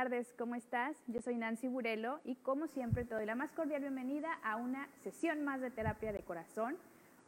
[0.00, 0.96] tardes, ¿cómo estás?
[1.08, 4.88] Yo soy Nancy Burelo y como siempre te doy la más cordial bienvenida a una
[5.04, 6.78] sesión más de terapia de corazón.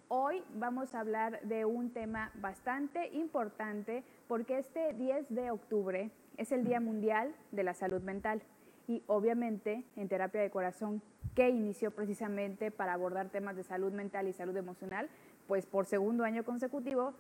[0.09, 6.51] Hoy vamos a hablar de un tema bastante importante porque este 10 de octubre es
[6.51, 8.41] el Día Mundial de la Salud Mental
[8.89, 11.03] y obviamente en terapia de corazón
[11.35, 15.11] que inició precisamente para abordar temas de salud mental y salud emocional,
[15.47, 17.13] pues por segundo año consecutivo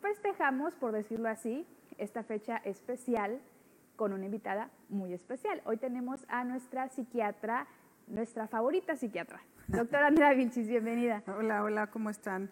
[0.00, 1.64] festejamos, por decirlo así,
[1.98, 3.40] esta fecha especial
[3.98, 5.60] con una invitada muy especial.
[5.64, 7.66] Hoy tenemos a nuestra psiquiatra,
[8.06, 11.24] nuestra favorita psiquiatra, doctora Andrea Vilchis, bienvenida.
[11.26, 12.48] Hola, hola, ¿cómo están?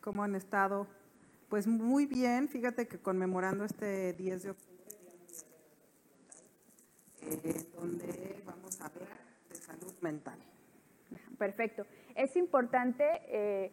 [0.00, 0.86] ¿Cómo han estado?
[1.50, 4.84] Pues muy bien, fíjate que conmemorando este 10 de octubre,
[7.20, 9.18] eh, donde vamos a hablar
[9.50, 10.38] de salud mental.
[11.36, 11.84] Perfecto.
[12.14, 13.70] Es importante, eh,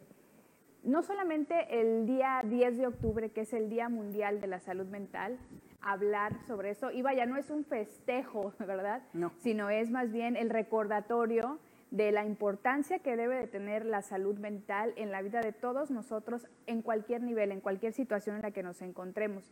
[0.84, 4.86] no solamente el día 10 de octubre, que es el Día Mundial de la Salud
[4.86, 5.38] Mental,
[5.80, 6.90] hablar sobre eso.
[6.90, 9.02] Y vaya, no es un festejo, ¿verdad?
[9.12, 9.32] No.
[9.40, 11.58] Sino es más bien el recordatorio
[11.90, 15.90] de la importancia que debe de tener la salud mental en la vida de todos
[15.90, 19.44] nosotros en cualquier nivel, en cualquier situación en la que nos encontremos.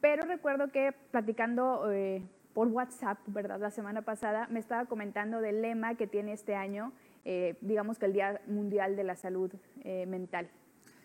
[0.00, 3.58] Pero recuerdo que platicando eh, por WhatsApp, ¿verdad?
[3.58, 6.92] La semana pasada me estaba comentando del lema que tiene este año,
[7.24, 9.50] eh, digamos que el Día Mundial de la Salud
[9.82, 10.50] eh, Mental.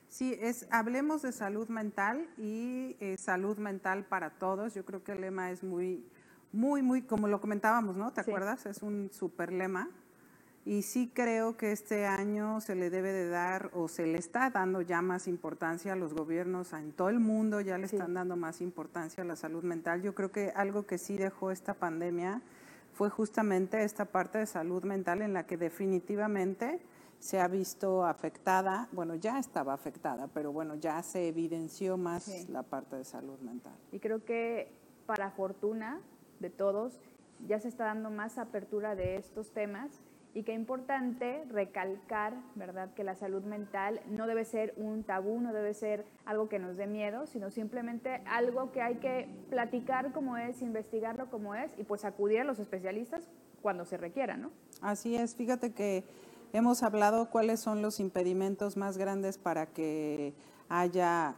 [0.09, 4.73] Sí, es hablemos de salud mental y eh, salud mental para todos.
[4.73, 6.03] Yo creo que el lema es muy,
[6.51, 8.11] muy, muy, como lo comentábamos, ¿no?
[8.11, 8.65] ¿Te acuerdas?
[8.65, 9.87] Es un super lema.
[10.65, 14.49] Y sí creo que este año se le debe de dar o se le está
[14.49, 18.35] dando ya más importancia a los gobiernos en todo el mundo, ya le están dando
[18.35, 20.01] más importancia a la salud mental.
[20.01, 22.41] Yo creo que algo que sí dejó esta pandemia
[22.93, 26.81] fue justamente esta parte de salud mental en la que definitivamente
[27.19, 32.63] se ha visto afectada, bueno, ya estaba afectada, pero bueno, ya se evidenció más la
[32.63, 33.75] parte de salud mental.
[33.91, 34.71] Y creo que
[35.05, 35.99] para fortuna
[36.39, 36.99] de todos,
[37.47, 40.01] ya se está dando más apertura de estos temas
[40.33, 45.53] y qué importante recalcar, ¿verdad?, que la salud mental no debe ser un tabú, no
[45.53, 50.37] debe ser algo que nos dé miedo, sino simplemente algo que hay que platicar como
[50.37, 53.27] es, investigarlo como es y pues acudir a los especialistas
[53.61, 54.51] cuando se requiera, ¿no?
[54.81, 56.03] Así es, fíjate que
[56.51, 60.33] Hemos hablado cuáles son los impedimentos más grandes para que
[60.67, 61.35] haya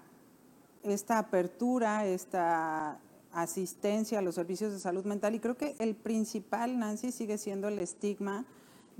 [0.84, 2.97] esta apertura, esta
[3.34, 7.68] asistencia a los servicios de salud mental y creo que el principal, Nancy, sigue siendo
[7.68, 8.46] el estigma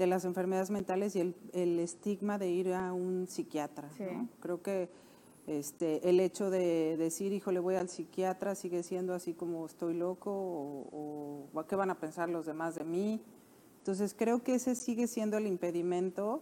[0.02, 3.88] de las enfermedades mentales y el, estigma de ir a un psiquiatra.
[4.40, 4.90] Creo que
[5.46, 9.94] este, el hecho de decir, hijo, le voy al psiquiatra, sigue siendo así como estoy
[9.94, 13.22] loco o, o qué van a pensar los demás de mí.
[13.78, 16.42] Entonces creo que ese sigue siendo el impedimento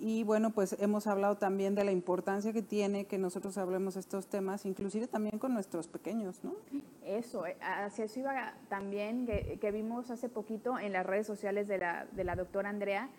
[0.00, 4.26] y bueno, pues hemos hablado también de la importancia que tiene que nosotros hablemos estos
[4.26, 6.54] temas, inclusive también con nuestros pequeños, ¿no?
[7.04, 11.78] Eso, eh, hacia eso iba también, que, vimos hace poquito en las redes sociales de
[11.78, 13.10] la, de la doctora Andrea,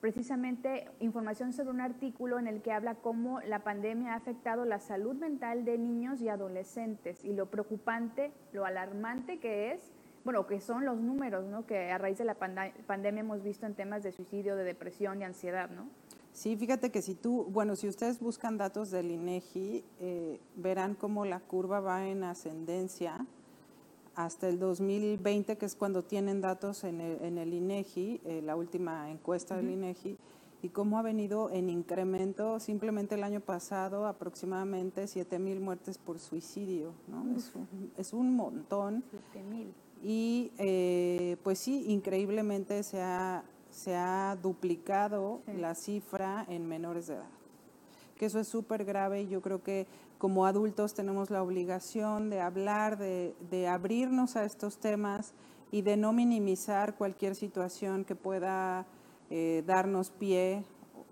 [0.00, 4.80] precisamente información sobre un artículo en el que habla cómo la pandemia ha afectado la
[4.80, 9.92] salud mental de niños y adolescentes y lo preocupante, lo alarmante que es
[10.24, 11.64] bueno, que son los números, ¿no?
[11.66, 15.24] Que a raíz de la pandemia hemos visto en temas de suicidio, de depresión y
[15.24, 15.88] ansiedad, ¿no?
[16.32, 21.24] Sí, fíjate que si tú, bueno, si ustedes buscan datos del INEGI, eh, verán cómo
[21.24, 23.26] la curva va en ascendencia
[24.14, 29.56] hasta el 2020, que es cuando tienen datos en el, INEGI, eh, la última encuesta
[29.56, 30.16] del INEGI,
[30.62, 36.18] y cómo ha venido en incremento simplemente el año pasado aproximadamente 7 mil muertes por
[36.18, 37.36] suicidio, ¿no?
[37.36, 39.02] Es un, es un, montón.
[39.32, 39.72] 7 mil.
[40.02, 47.14] Y eh, pues sí, increíblemente se ha, se ha duplicado la cifra en menores de
[47.14, 47.30] edad.
[48.16, 49.86] Que eso es súper grave y yo creo que
[50.18, 55.32] como adultos tenemos la obligación de hablar, de, de abrirnos a estos temas
[55.72, 58.86] y de no minimizar cualquier situación que pueda
[59.30, 60.64] eh, darnos pie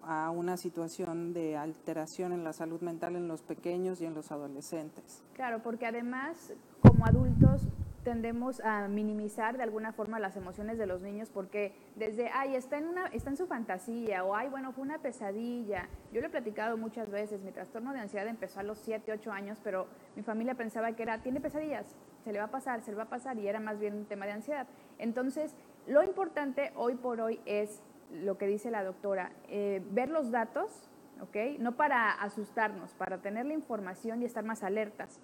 [0.02, 4.32] a una situación de alteración en la salud mental en los pequeños y en los
[4.32, 5.22] adolescentes.
[5.34, 7.62] Claro, porque además como adultos
[8.08, 12.78] tendemos a minimizar de alguna forma las emociones de los niños porque desde, ay, está
[12.78, 15.90] en, una, está en su fantasía o, ay, bueno, fue una pesadilla.
[16.10, 19.31] Yo le he platicado muchas veces, mi trastorno de ansiedad empezó a los 7, 8
[19.31, 22.93] años, pero mi familia pensaba que era, tiene pesadillas, se le va a pasar, se
[22.93, 24.66] le va a pasar y era más bien un tema de ansiedad.
[24.96, 25.55] Entonces,
[25.87, 30.88] lo importante hoy por hoy es lo que dice la doctora, eh, ver los datos,
[31.20, 31.58] ¿ok?
[31.58, 35.20] No para asustarnos, para tener la información y estar más alertas.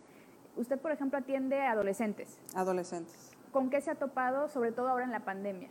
[0.57, 2.39] Usted, por ejemplo, atiende a adolescentes.
[2.55, 3.31] Adolescentes.
[3.53, 5.69] ¿Con qué se ha topado, sobre todo ahora en la pandemia?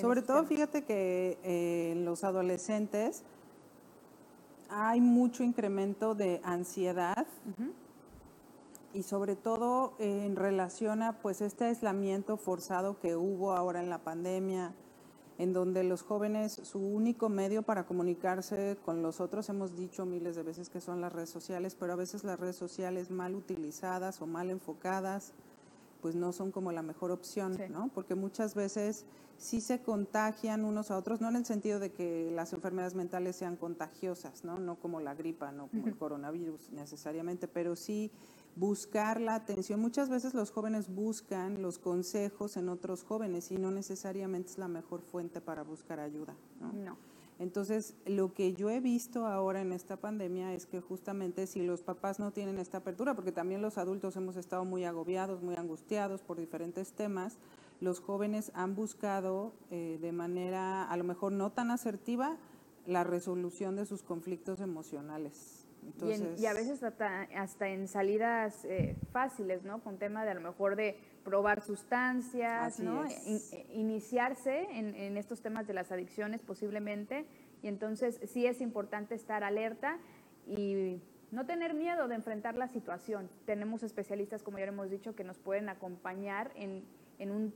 [0.00, 3.24] sobre todo, fíjate que eh, en los adolescentes
[4.68, 7.26] hay mucho incremento de ansiedad
[8.92, 13.98] y sobre todo en relación a pues este aislamiento forzado que hubo ahora en la
[13.98, 14.72] pandemia,
[15.38, 20.34] en donde los jóvenes, su único medio para comunicarse con los otros, hemos dicho miles
[20.34, 24.20] de veces que son las redes sociales, pero a veces las redes sociales mal utilizadas
[24.20, 25.32] o mal enfocadas,
[26.02, 27.90] pues no son como la mejor opción, ¿no?
[27.94, 29.04] Porque muchas veces
[29.36, 33.36] sí se contagian unos a otros, no en el sentido de que las enfermedades mentales
[33.36, 34.58] sean contagiosas, ¿no?
[34.58, 38.10] No como la gripa, no como el coronavirus necesariamente, pero sí
[38.58, 39.80] buscar la atención.
[39.80, 44.68] Muchas veces los jóvenes buscan los consejos en otros jóvenes y no necesariamente es la
[44.68, 46.34] mejor fuente para buscar ayuda.
[46.60, 46.96] No.
[47.38, 51.82] Entonces, lo que yo he visto ahora en esta pandemia es que justamente si los
[51.82, 56.20] papás no tienen esta apertura, porque también los adultos hemos estado muy agobiados, muy angustiados
[56.20, 57.38] por diferentes temas,
[57.80, 62.36] los jóvenes han buscado eh, de manera a lo mejor no tan asertiva
[62.86, 65.67] la resolución de sus conflictos emocionales
[66.36, 69.82] y, a veces hasta, en salidas eh, fáciles, ¿no?
[69.82, 73.04] Con tema de a lo mejor de probar sustancias, ¿no?
[73.04, 77.26] Eh, iniciarse en, estos temas de las adicciones posiblemente.
[77.62, 79.98] Y entonces sí es importante estar alerta
[80.46, 81.00] y
[81.30, 83.28] no tener miedo de enfrentar la situación.
[83.44, 86.84] Tenemos especialistas, como ya hemos dicho, que nos pueden acompañar en,
[87.18, 87.54] en un,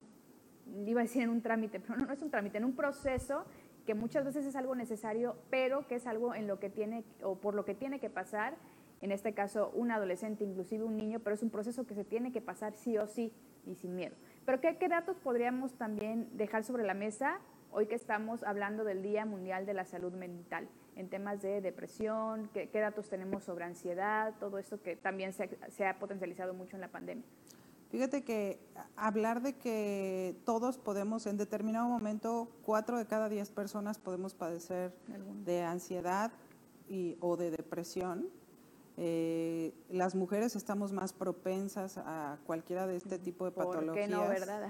[0.87, 3.45] iba a decir en un trámite, pero no, no es un trámite, en un proceso
[3.87, 7.37] que muchas veces es algo necesario, pero que es algo en lo que tiene o
[7.37, 8.55] por lo que tiene que pasar,
[9.01, 12.33] en este caso un adolescente, inclusive un niño, pero es un proceso que se tiene
[12.33, 13.33] que pasar sí o sí
[13.67, 14.15] y sin miedo.
[14.47, 17.41] Pero ¿qué, datos podríamos también dejar sobre la mesa
[17.71, 20.69] hoy que estamos hablando del Día Mundial de la Salud Mental?
[20.95, 25.99] en temas de depresión, qué, datos tenemos sobre ansiedad, todo esto que también se ha
[25.99, 27.25] potencializado mucho en la pandemia.
[27.93, 28.59] Fíjate que
[28.97, 34.97] hablar de que todos podemos, en determinado momento, cuatro de cada diez personas podemos padecer
[35.45, 36.33] de ansiedad
[36.89, 38.31] y, o de depresión,
[38.99, 43.87] eh, las mujeres estamos más propensas a cualquiera de este tipo de patologías.
[43.87, 44.69] ¿Por qué no, verdad?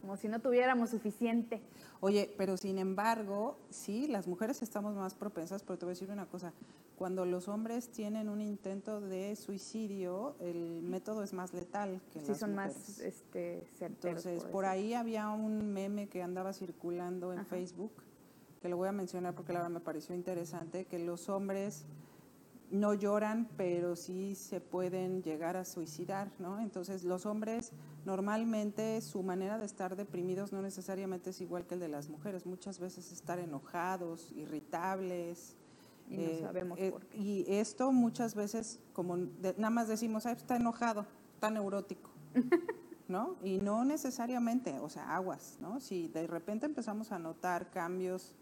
[0.00, 1.60] como si no tuviéramos suficiente.
[2.00, 6.10] Oye, pero sin embargo, sí, las mujeres estamos más propensas, pero te voy a decir
[6.10, 6.52] una cosa,
[6.96, 12.34] cuando los hombres tienen un intento de suicidio, el método es más letal que sí,
[12.34, 17.92] son más este, Entonces, por, ahí había un meme que andaba circulando en Facebook,
[18.60, 21.84] que lo voy a mencionar porque la verdad me pareció interesante, que los hombres
[22.72, 26.58] no lloran, pero sí se pueden llegar a suicidar, ¿no?
[26.58, 27.72] Entonces, los hombres
[28.06, 32.46] normalmente su manera de estar deprimidos no necesariamente es igual que el de las mujeres.
[32.46, 35.54] Muchas veces estar enojados, irritables.
[36.08, 37.18] Y no eh, sabemos eh, por qué.
[37.18, 42.10] Y esto muchas veces, como nada más decimos, está enojado, está neurótico,
[43.06, 43.36] ¿no?
[43.44, 45.78] Y no necesariamente, o sea, aguas, ¿no?
[45.78, 48.34] Si de repente empezamos a notar cambios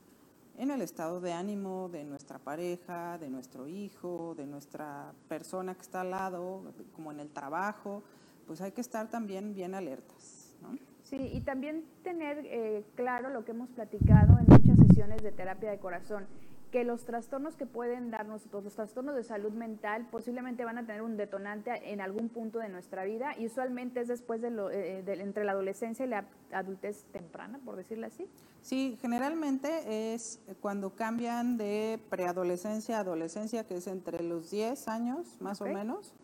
[0.60, 5.80] en el estado de ánimo de nuestra pareja, de nuestro hijo, de nuestra persona que
[5.80, 6.62] está al lado,
[6.92, 8.02] como en el trabajo,
[8.46, 10.54] pues hay que estar también bien alertas.
[10.60, 10.76] ¿no?
[11.02, 15.70] Sí, y también tener eh, claro lo que hemos platicado en muchas sesiones de terapia
[15.70, 16.26] de corazón
[16.70, 21.02] que los trastornos que pueden darnos, los trastornos de salud mental, posiblemente van a tener
[21.02, 25.04] un detonante en algún punto de nuestra vida y usualmente es después de, lo, eh,
[25.06, 28.28] entre la adolescencia y la adultez temprana, por decirlo así.
[28.62, 35.38] Sí, generalmente es cuando cambian de preadolescencia a adolescencia, que es entre los 10 años
[35.40, 36.14] más o menos,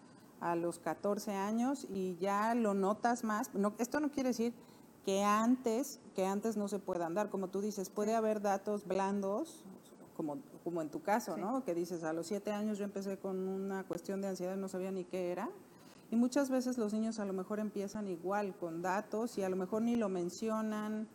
[0.40, 3.52] a los 14 años y ya lo notas más.
[3.54, 4.52] No, esto no quiere decir
[5.04, 9.64] que antes, que antes no se pueda andar, como tú dices, puede haber datos blandos
[10.16, 11.62] como, como en tu caso, ¿no?
[11.64, 14.90] Que dices, a los siete años yo empecé con una cuestión de ansiedad, no sabía
[14.90, 15.48] ni qué era.
[16.10, 19.56] Y muchas veces los niños a lo mejor empiezan igual, con datos, y a lo
[19.56, 21.06] mejor ni lo mencionan,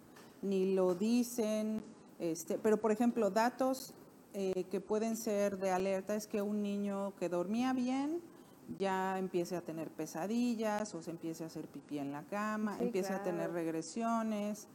[0.42, 1.82] ni lo dicen.
[2.20, 3.94] Este, pero, por ejemplo, datos
[4.34, 8.22] eh, que pueden ser de alerta es que un niño que dormía bien
[8.78, 13.14] ya empiece a tener pesadillas o se empiece a hacer pipí en la cama, empiece
[13.14, 14.68] a tener regresiones.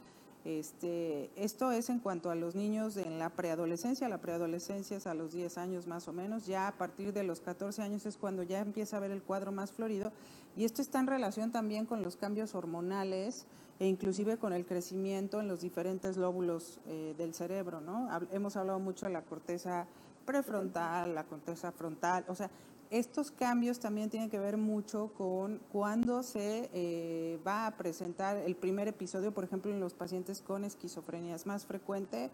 [0.47, 5.15] Este, esto es en cuanto a los niños en la preadolescencia, la preadolescencia es a
[5.15, 8.45] los 10 años más o menos, ya a partir de los 14 años es cuando
[8.45, 10.13] ya empieza a ver el cuadro más florido
[10.57, 13.45] y esto está en relación también con los cambios hormonales
[13.81, 18.09] e inclusive con el crecimiento en los diferentes lóbulos eh, del cerebro, ¿no?
[18.31, 19.89] Hemos hablado mucho de la corteza
[20.25, 22.51] prefrontal, la corteza frontal, o sea,
[22.91, 28.55] estos cambios también tienen que ver mucho con cuándo se eh, va a presentar el
[28.55, 31.35] primer episodio, por ejemplo, en los pacientes con esquizofrenia.
[31.35, 32.31] Es más frecuente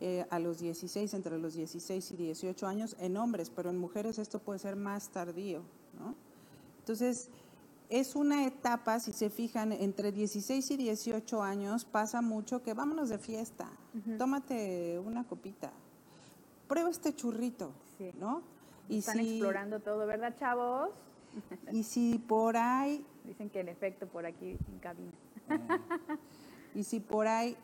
[0.00, 4.18] eh, a los 16, entre los 16 y 18 años en hombres, pero en mujeres
[4.18, 5.62] esto puede ser más tardío.
[5.98, 6.14] ¿no?
[6.80, 7.28] Entonces,
[7.88, 13.10] es una etapa, si se fijan, entre 16 y 18 años pasa mucho que vámonos
[13.10, 13.68] de fiesta,
[14.18, 15.70] tómate una copita,
[16.66, 17.70] prueba este churrito,
[18.18, 18.42] ¿no?
[18.88, 20.90] Están explorando todo, ¿verdad, chavos?
[21.72, 23.04] Y si por ahí...
[23.24, 25.12] Dicen que en efecto por aquí en cabina.
[26.74, 27.56] y si por ahí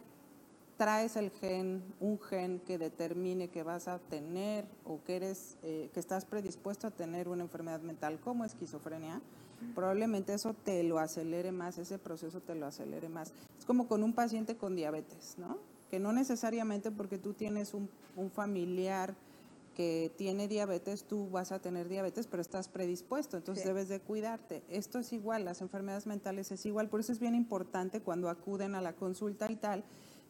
[0.80, 5.90] traes el gen, un gen que determine que vas a tener o que eres, eh,
[5.92, 9.20] que estás predispuesto a tener una enfermedad mental como esquizofrenia,
[9.74, 13.34] probablemente eso te lo acelere más, ese proceso te lo acelere más.
[13.58, 15.58] Es como con un paciente con diabetes, ¿no?
[15.90, 19.14] Que no necesariamente porque tú tienes un, un familiar
[19.80, 24.62] que tiene diabetes, tú vas a tener diabetes, pero estás predispuesto, entonces debes de cuidarte.
[24.68, 28.74] Esto es igual, las enfermedades mentales es igual, por eso es bien importante cuando acuden
[28.74, 29.82] a la consulta y tal,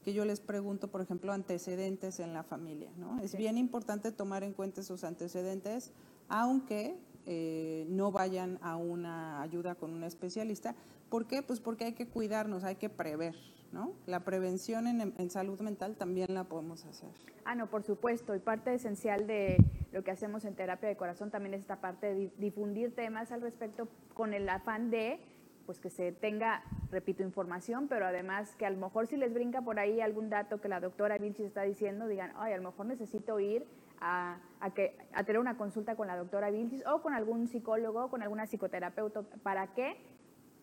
[0.05, 2.93] que yo les pregunto, por ejemplo, antecedentes en la familia.
[2.97, 3.21] ¿no?
[3.21, 5.91] Es bien importante tomar en cuenta esos antecedentes,
[6.29, 6.97] aunque
[7.33, 10.75] eh, no vayan a una ayuda con un especialista.
[11.09, 11.43] ¿Por qué?
[11.43, 13.37] Pues porque hay que cuidarnos, hay que prever.
[13.71, 13.93] ¿no?
[14.07, 17.11] La prevención en, salud mental también la podemos hacer.
[17.45, 18.35] Ah, no, por supuesto.
[18.35, 19.59] Y parte esencial de
[19.93, 23.43] lo que hacemos en terapia de corazón también es esta parte de difundir temas al
[23.43, 25.21] respecto con el afán de
[25.67, 29.63] pues que se tenga, repito, información, pero además que a lo mejor si les brinca
[29.63, 32.87] por ahí algún dato que la doctora Vinci está diciendo, digan, ay, a lo mejor
[32.87, 33.65] necesito ir
[34.01, 34.39] a,
[34.75, 38.47] que, a tener una consulta con la doctora Vilchis o con algún psicólogo, con alguna
[38.47, 39.23] psicoterapeuta.
[39.43, 39.97] ¿Para qué?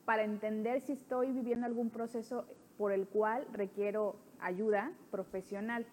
[0.05, 5.85] Para entender si estoy viviendo algún proceso por el cual requiero ayuda profesional.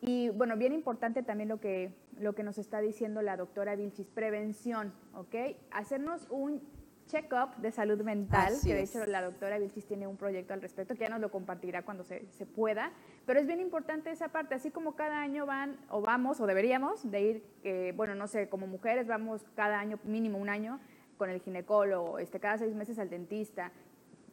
[0.00, 4.06] Y bueno, bien importante también lo que, lo que nos está diciendo la doctora Vilchis,
[4.08, 5.34] prevención, ¿ok?
[5.70, 6.62] Hacernos un
[7.08, 10.94] check-up de salud mental, que de hecho la doctora Vilchis tiene un proyecto al respecto,
[10.94, 12.92] que ya nos lo compartirá cuando se, se, pueda,
[13.26, 17.10] pero es bien importante esa parte, así como cada año van o vamos o deberíamos
[17.10, 20.78] de ir, eh, bueno, no sé, como mujeres vamos cada año, mínimo un año,
[21.16, 23.72] con el ginecólogo, este, cada seis meses al dentista,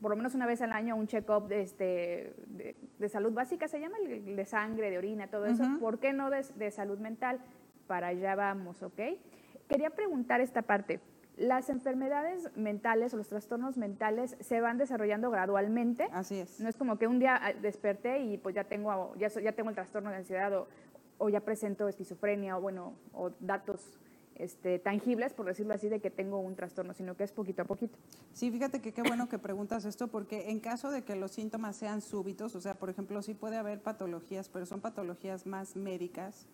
[0.01, 2.35] por lo menos una vez al año un check-up de, este,
[2.99, 6.45] de, salud básica, se llama de sangre, de orina, todo eso, ¿por qué no de,
[6.55, 7.39] de salud mental?
[7.87, 8.99] Para allá vamos, ¿ok?
[9.67, 10.99] Quería preguntar esta parte.
[11.37, 16.07] Las enfermedades mentales o los trastornos mentales se van desarrollando gradualmente.
[16.11, 16.59] Así es.
[16.59, 19.69] No es como que un día ah, desperté y pues ya tengo, ya, ya tengo
[19.69, 20.67] el trastorno de ansiedad o,
[21.17, 23.99] o ya presento esquizofrenia o bueno, o datos
[24.35, 27.65] este, tangibles, por decirlo así, de que tengo un trastorno, sino que es poquito a
[27.65, 27.97] poquito.
[28.33, 31.75] Sí, fíjate que qué bueno que preguntas esto, porque en caso de que los síntomas
[31.75, 36.47] sean súbitos, o sea, por ejemplo, sí puede haber patologías, pero son patologías más médicas,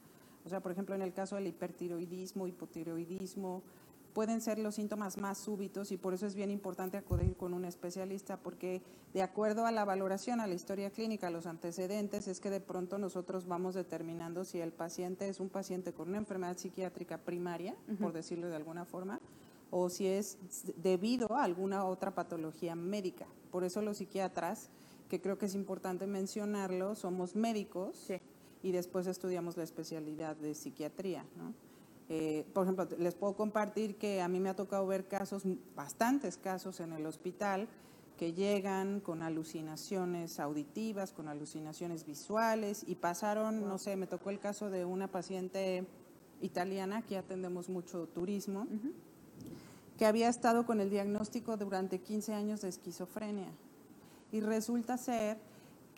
[0.45, 3.63] o sea, por ejemplo, en el caso del hipertiroidismo, hipotiroidismo,
[4.13, 7.65] pueden ser los síntomas más súbitos y por eso es bien importante acudir con un
[7.65, 8.81] especialista porque
[9.13, 12.61] de acuerdo a la valoración, a la historia clínica, a los antecedentes, es que de
[12.61, 17.75] pronto nosotros vamos determinando si el paciente es un paciente con una enfermedad psiquiátrica primaria,
[17.99, 19.19] por decirlo de alguna forma,
[19.69, 20.37] o si es
[20.77, 23.25] debido a alguna otra patología médica.
[23.51, 24.69] Por eso los psiquiatras,
[25.09, 28.07] que creo que es importante mencionarlo, somos médicos
[28.63, 31.25] y después estudiamos la especialidad de psiquiatría.
[31.37, 31.53] ¿no?
[32.13, 35.43] Eh, por ejemplo, les puedo compartir que a mí me ha tocado ver casos,
[35.77, 37.69] bastantes casos en el hospital,
[38.17, 44.39] que llegan con alucinaciones auditivas, con alucinaciones visuales y pasaron, no sé, me tocó el
[44.39, 45.85] caso de una paciente
[46.41, 48.67] italiana, aquí atendemos mucho turismo,
[49.97, 53.47] que había estado con el diagnóstico durante 15 años de esquizofrenia.
[54.33, 55.37] Y resulta ser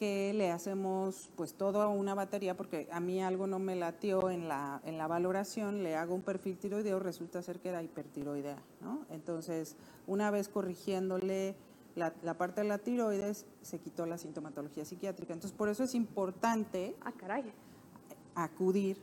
[0.03, 4.49] que le hacemos pues toda una batería, porque a mí algo no me latió en
[4.49, 9.05] la, en la valoración, le hago un perfil tiroideo, resulta ser que era hipertiroidea, ¿no?
[9.11, 11.55] Entonces, una vez corrigiéndole
[11.95, 15.31] la, la, parte de la tiroides, se quitó la sintomatología psiquiátrica.
[15.31, 17.45] Entonces, por eso es importante ah, caray.
[18.35, 18.97] acudir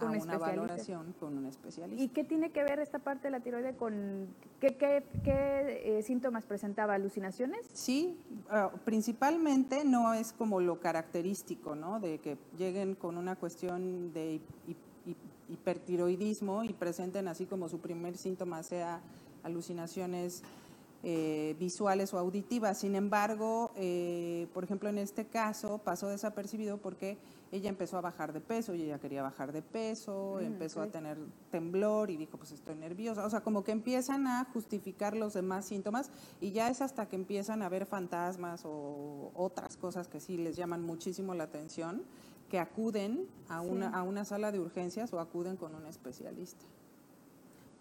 [0.00, 2.02] a una valoración con un especialista.
[2.02, 4.28] ¿Y qué tiene que ver esta parte de la tiroide con
[4.60, 6.94] qué, qué, qué eh, síntomas presentaba?
[6.94, 7.60] ¿Alucinaciones?
[7.72, 8.16] Sí,
[8.50, 12.00] uh, principalmente no es como lo característico, ¿no?
[12.00, 14.40] De que lleguen con una cuestión de
[15.48, 19.00] hipertiroidismo y presenten así como su primer síntoma sea
[19.42, 20.42] alucinaciones
[21.02, 22.78] eh, visuales o auditivas.
[22.78, 27.16] Sin embargo, eh, por ejemplo, en este caso pasó desapercibido porque
[27.52, 30.86] ella empezó a bajar de peso y ella quería bajar de peso, mm, empezó a
[30.86, 31.18] tener
[31.50, 33.26] temblor y dijo, pues estoy nerviosa.
[33.26, 37.16] O sea, como que empiezan a justificar los demás síntomas y ya es hasta que
[37.16, 42.02] empiezan a ver fantasmas o otras cosas que sí les llaman muchísimo la atención,
[42.48, 46.64] que acuden a una, a una sala de urgencias o acuden con un especialista.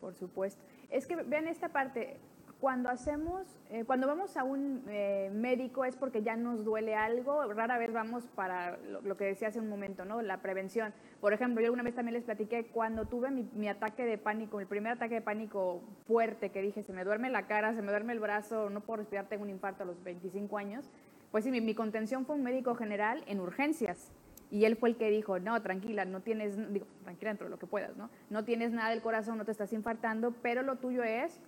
[0.02, 0.62] Por supuesto.
[0.90, 2.18] Es que vean esta parte,
[2.60, 7.54] cuando hacemos, eh, cuando vamos a un eh, médico es porque ya nos duele algo,
[7.54, 10.22] rara vez vamos para lo, que decía hace un momento, ¿no?
[10.22, 10.94] La prevención.
[11.22, 14.60] Por ejemplo, yo alguna vez también les platiqué cuando tuve mi, mi, ataque de pánico,
[14.60, 17.92] el primer ataque de pánico fuerte que dije, se me duerme la cara, se me
[17.92, 20.90] duerme el brazo, no puedo respirar, tengo un infarto a los 25 años.
[21.32, 24.12] Pues sí, mi, mi contención fue un médico general en urgencias.
[24.52, 27.60] Y él fue el que dijo, no, tranquila, no tienes, digo, tranquila dentro de lo
[27.60, 28.10] que puedas, ¿no?
[28.30, 31.40] No tienes nada del corazón, no te estás infartando, pero lo tuyo es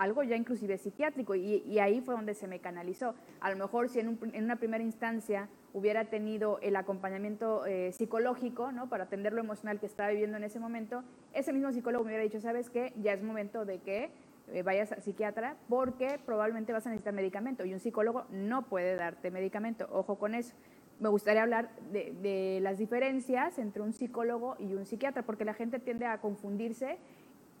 [0.00, 3.14] algo ya inclusive psiquiátrico y, ahí fue donde se me canalizó.
[3.38, 8.88] A lo mejor si en, una primera instancia hubiera tenido el acompañamiento eh, psicológico, ¿no?
[8.88, 11.04] Para atender lo emocional que estaba viviendo en ese momento,
[11.34, 12.94] ese mismo psicólogo me hubiera dicho, ¿sabes qué?
[13.02, 14.10] Ya es momento de que
[14.48, 18.96] eh, vayas a psiquiatra porque probablemente vas a necesitar medicamento y un psicólogo no puede
[18.96, 19.86] darte medicamento.
[19.92, 20.56] Ojo con eso.
[20.98, 25.52] Me gustaría hablar de, de las diferencias entre un psicólogo y un psiquiatra porque la
[25.52, 26.98] gente tiende a confundirse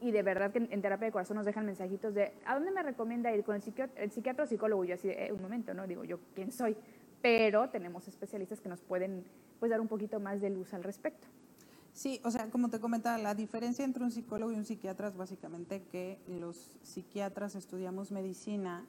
[0.00, 2.82] y de verdad que en terapia de corazón nos dejan mensajitos de ¿a dónde me
[2.82, 3.44] recomienda ir?
[3.44, 4.84] ¿Con el psiquiatra, el psiquiatra o psicólogo?
[4.84, 5.86] Yo así, eh, un momento, ¿no?
[5.86, 6.76] Digo, ¿yo quién soy?
[7.20, 9.24] Pero tenemos especialistas que nos pueden
[9.58, 11.28] pues, dar un poquito más de luz al respecto.
[11.92, 15.16] Sí, o sea, como te comentaba, la diferencia entre un psicólogo y un psiquiatra es
[15.16, 18.86] básicamente que los psiquiatras estudiamos medicina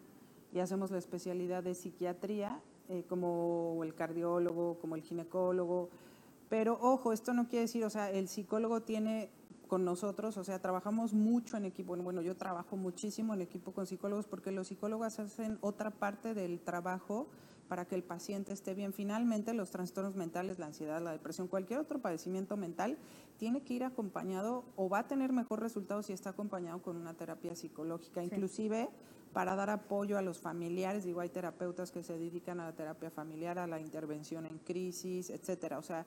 [0.54, 5.90] y hacemos la especialidad de psiquiatría, eh, como el cardiólogo, como el ginecólogo.
[6.48, 9.30] Pero ojo, esto no quiere decir, o sea, el psicólogo tiene
[9.72, 11.96] con nosotros, o sea, trabajamos mucho en equipo.
[11.96, 16.60] Bueno, yo trabajo muchísimo en equipo con psicólogos porque los psicólogos hacen otra parte del
[16.60, 17.30] trabajo
[17.70, 18.92] para que el paciente esté bien.
[18.92, 22.98] Finalmente, los trastornos mentales, la ansiedad, la depresión, cualquier otro padecimiento mental,
[23.38, 27.14] tiene que ir acompañado o va a tener mejor resultado si está acompañado con una
[27.14, 28.90] terapia psicológica, inclusive
[29.32, 31.06] para dar apoyo a los familiares.
[31.06, 35.30] Digo, hay terapeutas que se dedican a la terapia familiar, a la intervención en crisis,
[35.30, 35.80] etcétera.
[35.80, 36.06] O sea,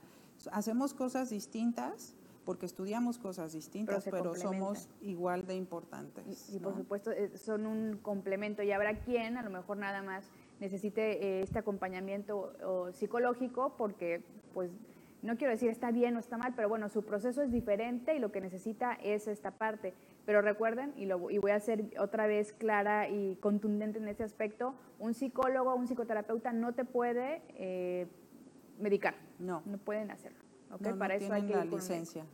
[0.52, 6.52] hacemos cosas distintas porque estudiamos cosas distintas, pero, somos igual de importantes.
[6.52, 10.30] Y, por supuesto eh, son un complemento y habrá quien a lo mejor nada más
[10.60, 12.52] necesite eh, este acompañamiento
[12.92, 14.22] psicológico porque
[14.52, 14.70] pues
[15.24, 18.18] no quiero decir está bien o está mal, pero bueno, su proceso es diferente y
[18.18, 19.94] lo que necesita es esta parte.
[20.26, 24.22] Pero recuerden, y, lo, y voy a ser otra vez clara y contundente en ese
[24.22, 28.06] aspecto, un psicólogo, un psicoterapeuta no te puede eh,
[28.78, 29.14] medicar.
[29.38, 29.62] No.
[29.64, 30.43] No pueden hacerlo.
[30.80, 32.24] No, para eso hay que la licencia.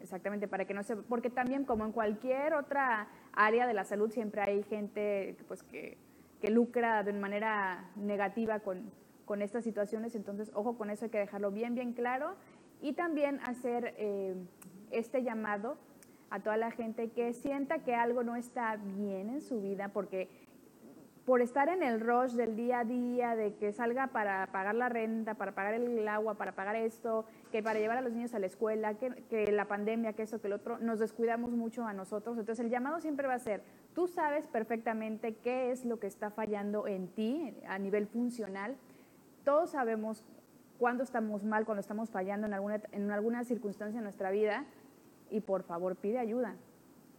[0.00, 4.10] Exactamente, para que no se, porque también como en cualquier otra área de la salud
[4.10, 5.98] siempre hay gente pues que,
[6.40, 8.90] que lucra de manera negativa con,
[9.24, 12.36] con, estas situaciones, entonces ojo con eso hay que dejarlo bien bien claro
[12.80, 14.36] y también hacer eh,
[14.92, 15.76] este llamado
[16.30, 20.28] a toda la gente que sienta que algo no está bien en su vida porque
[21.28, 24.88] por estar en el rush del día a día, de que salga para pagar la
[24.88, 28.38] renta, para pagar el agua, para pagar esto, que para llevar a los niños a
[28.38, 32.38] la escuela, que, la pandemia, que eso, que el otro, nos descuidamos mucho a nosotros.
[32.38, 33.62] Entonces el llamado siempre va a ser,
[33.94, 38.78] tú sabes perfectamente qué es lo que está fallando en ti a nivel funcional.
[39.44, 40.24] Todos sabemos
[40.78, 44.64] cuándo estamos mal, cuando estamos fallando en alguna, en alguna circunstancia de nuestra vida
[45.28, 46.56] y por favor pide ayuda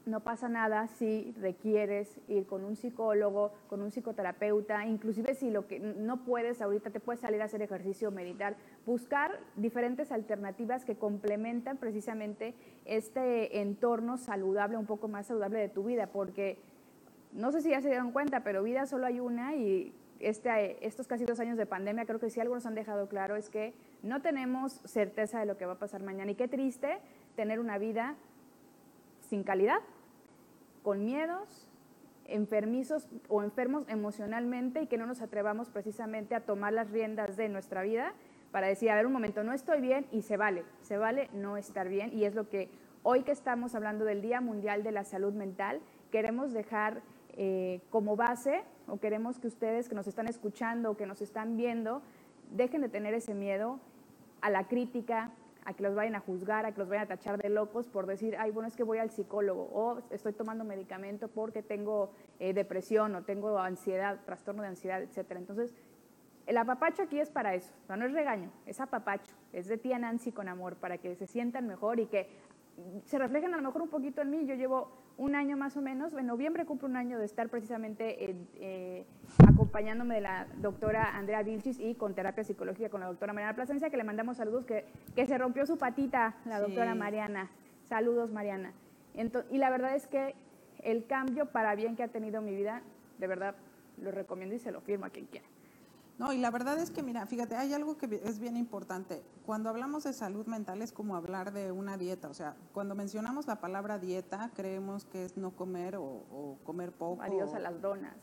[0.05, 5.67] no pasa nada si requieres ir con un psicólogo, con un psicoterapeuta, inclusive si lo
[5.67, 10.95] que no puedes ahorita te puedes salir a hacer ejercicio, meditar, buscar diferentes alternativas que
[10.95, 16.57] complementan precisamente este entorno saludable, un poco más saludable de tu vida, porque
[17.31, 21.07] no sé si ya se dieron cuenta, pero vida solo hay una y este, estos
[21.07, 23.73] casi dos años de pandemia creo que si algo nos han dejado claro es que
[24.03, 26.31] no tenemos certeza de lo que va a pasar mañana.
[26.31, 26.99] Y qué triste
[27.35, 28.15] tener una vida
[29.29, 29.79] sin calidad,
[30.83, 31.67] con miedos,
[32.25, 37.49] enfermizos o enfermos emocionalmente y que no nos atrevamos precisamente a tomar las riendas de
[37.49, 38.13] nuestra vida
[38.51, 41.57] para decir, a ver un momento, no estoy bien y se vale, se vale no
[41.57, 42.69] estar bien y es lo que
[43.03, 45.79] hoy que estamos hablando del Día Mundial de la Salud Mental,
[46.11, 47.01] queremos dejar
[47.37, 51.55] eh, como base o queremos que ustedes que nos están escuchando o que nos están
[51.55, 52.01] viendo
[52.51, 53.79] dejen de tener ese miedo
[54.41, 55.31] a la crítica,
[55.69, 58.07] a que los vayan a juzgar, a que los vayan a tachar de locos por
[58.07, 62.53] decir, ay, bueno, es que voy al psicólogo o estoy tomando medicamento porque tengo eh,
[62.53, 65.31] depresión o tengo ansiedad, trastorno de ansiedad, etc.
[65.35, 65.75] Entonces,
[66.47, 70.31] el apapacho aquí es para eso, no es regaño, es apapacho, es de tía Nancy
[70.31, 72.27] con amor, para que se sientan mejor y que
[73.05, 74.45] se reflejen a lo mejor un poquito en mí.
[74.45, 78.33] Yo llevo un año más o menos, en noviembre cumplo un año de estar precisamente
[78.55, 79.05] eh,
[79.45, 83.89] acompañándome de la doctora Andrea Vilchis y con terapia psicológica con la doctora Mariana Plasencia,
[83.89, 87.49] que le mandamos saludos, que, que se rompió su patita la doctora Mariana.
[87.89, 88.71] Saludos, Mariana.
[89.51, 90.35] y la verdad es que
[90.83, 92.81] el cambio para bien que ha tenido mi vida,
[93.17, 93.55] de verdad
[94.01, 95.47] lo recomiendo y se lo firmo a quien quiera.
[96.19, 99.23] No, y la verdad es que, mira, fíjate, hay algo que es bien importante.
[99.45, 102.27] Cuando hablamos de salud mental es como hablar de una dieta.
[102.27, 107.21] O sea, cuando mencionamos la palabra dieta, creemos que es no comer o, comer poco.
[107.21, 108.13] Adiós a las donas.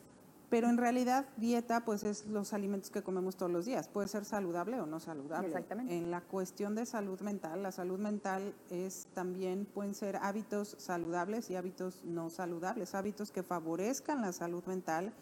[0.51, 3.89] Pero en realidad dieta pues es los alimentos que comemos todos los días.
[3.89, 5.49] Puede ser saludable o no saludable.
[5.49, 5.97] Exactamente.
[5.97, 11.51] En la cuestión de salud mental, la salud mental es también pueden ser hábitos saludables
[11.51, 15.13] y hábitos no saludables, hábitos que favorezcan la salud mental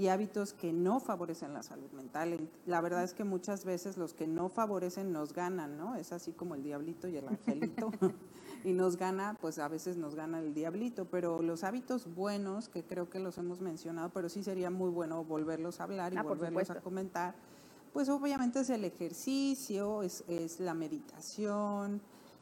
[0.00, 2.48] y hábitos que no favorecen la salud mental.
[2.64, 5.94] La verdad es que muchas veces los que no favorecen nos ganan, ¿no?
[5.94, 7.90] Es así como el diablito y el angelito.
[8.64, 12.82] y nos gana, pues a veces nos gana el diablito, pero los hábitos buenos, que
[12.82, 16.22] creo que los hemos mencionado, pero sí sería muy bueno volverlos a hablar y Ah,
[16.22, 17.34] volverlos a comentar,
[17.92, 22.00] pues obviamente es el ejercicio, es, es la meditación,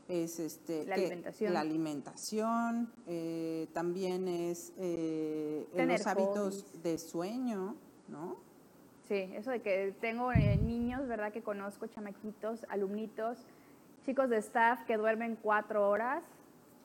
[0.08, 1.52] es este La que- alimentación.
[1.52, 6.82] la alimentación, eh, también es eh, los hábitos hobbies.
[6.82, 7.76] de sueño,
[8.08, 8.36] ¿no?
[9.06, 11.32] Sí, eso de que tengo eh, niños, ¿verdad?
[11.32, 13.38] Que conozco, chamaquitos, alumnitos,
[14.04, 16.22] chicos de staff que duermen cuatro horas.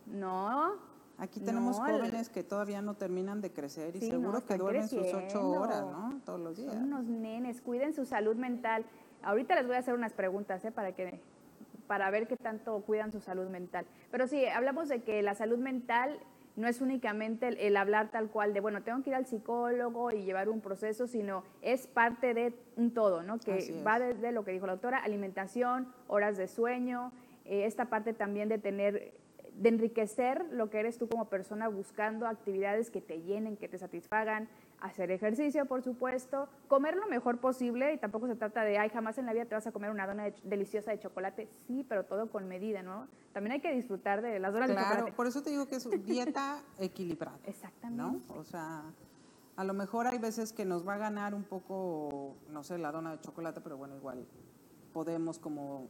[0.05, 0.73] No.
[1.17, 4.57] Aquí tenemos No, jóvenes que todavía no terminan de crecer y Sí, seguro no, que
[4.57, 6.19] duermen sus ocho horas, ¿no?
[6.25, 6.73] Todos los días.
[6.73, 8.85] Son unos nenes, cuiden su salud mental.
[9.21, 10.71] Ahorita les voy a hacer unas preguntas, ¿eh?
[10.71, 11.21] Para que
[11.93, 13.85] para ver qué tanto cuidan su salud mental.
[14.09, 16.17] Pero sí, hablamos de que la salud mental
[16.55, 20.09] no es únicamente el, el hablar tal cual de, bueno, tengo que ir al psicólogo
[20.09, 23.37] y llevar un proceso, sino es parte de un todo, ¿no?
[23.37, 27.11] Que va desde lo que dijo la doctora, alimentación, horas de sueño,
[27.45, 29.13] eh, esta parte también de tener
[29.53, 33.77] de enriquecer lo que eres tú como persona buscando actividades que te llenen, que te
[33.77, 34.49] satisfagan,
[34.83, 39.17] hacer ejercicio, por supuesto, comer lo mejor posible y tampoco se trata de, ay, jamás
[39.17, 42.03] en la vida te vas a comer una dona de deliciosa de chocolate, sí, pero
[42.03, 43.07] todo con medida, ¿no?
[43.31, 45.15] También hay que disfrutar de las donas de Claro, chocolate.
[45.15, 48.27] por eso te digo que es dieta equilibrada, Exactamente.
[48.27, 48.35] ¿no?
[48.37, 48.83] O sea,
[49.55, 52.91] a lo mejor hay veces que nos va a ganar un poco, no sé, la
[52.91, 54.25] dona de chocolate, pero bueno, igual
[54.91, 55.87] podemos como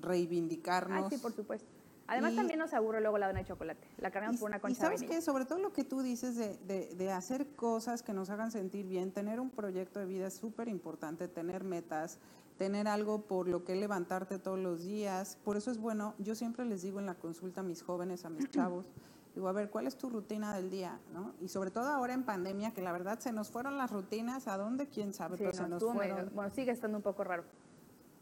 [0.00, 1.12] reivindicarnos.
[1.12, 1.68] Ay, sí, por supuesto.
[2.06, 3.86] Además Y- también nos aburre luego la dona de chocolate.
[3.98, 6.02] La cambiamos Y- por una y concha de sabes qué, sobre todo lo que tú
[6.02, 10.06] dices de, de- de hacer cosas que nos hagan sentir bien, tener un proyecto de
[10.06, 12.18] vida es súper importante, tener metas,
[12.58, 15.38] tener algo por lo que levantarte todos los días.
[15.44, 18.30] Por eso es bueno, yo siempre les digo en la consulta a mis jóvenes, a
[18.30, 18.86] mis chavos,
[19.34, 21.00] digo, a ver, ¿cuál es tu rutina del día?
[21.12, 21.32] ¿no?
[21.40, 24.56] Y sobre todo ahora en pandemia, que la verdad se nos fueron las rutinas, ¿a
[24.58, 24.86] dónde?
[24.88, 25.36] ¿Quién sabe?
[25.38, 26.16] Sí, Pero no, se nos fueron.
[26.18, 27.44] medio- bueno, sigue estando un poco raro.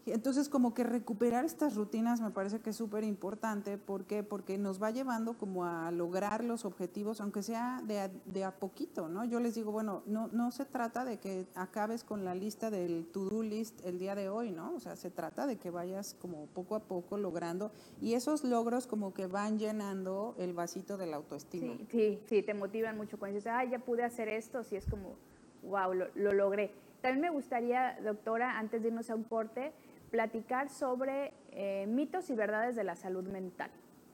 [0.07, 3.79] Entonces, como que recuperar estas rutinas me parece que es súper importante.
[3.79, 4.23] ¿Por qué?
[4.23, 8.51] Porque nos va llevando como a lograr los objetivos, aunque sea de a, de a
[8.59, 9.25] poquito, ¿no?
[9.25, 13.07] Yo les digo, bueno, no, no se trata de que acabes con la lista del
[13.12, 14.75] to-do list el día de hoy, ¿no?
[14.75, 18.88] O sea, se trata de que vayas como poco a poco logrando y esos logros
[18.88, 21.77] como que van llenando el vasito de la autoestima.
[21.77, 24.87] Sí, sí, sí, te motivan mucho cuando dices, ay, ya pude hacer esto, sí es
[24.87, 25.15] como,
[25.62, 26.73] wow, lo, lo logré.
[27.01, 29.73] También me gustaría, doctora, antes de irnos a un corte,
[30.12, 33.70] platicar sobre eh, mitos y verdades de la salud mental.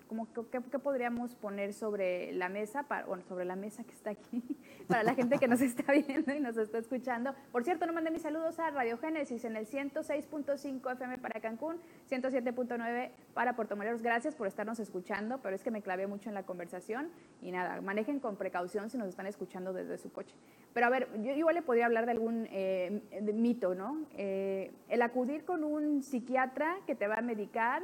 [0.08, 4.42] Como, ¿qué, podríamos poner sobre la mesa, para, bueno, sobre la mesa que está aquí,
[4.88, 7.34] para la gente que nos está viendo y nos está escuchando?
[7.52, 11.76] Por cierto, no mandé mis saludos a Radio Génesis en el 106.5 FM para Cancún,
[12.10, 14.02] 107.9 para Puerto Morelos.
[14.02, 17.10] Gracias por estarnos escuchando, pero es que me clavé mucho en la conversación
[17.42, 20.34] y nada, manejen con precaución si nos están escuchando desde su coche.
[20.72, 24.06] Pero a ver, yo igual le podría hablar de algún eh, mito, ¿no?
[24.16, 27.82] Eh, el acudir con un psiquiatra que te va a medicar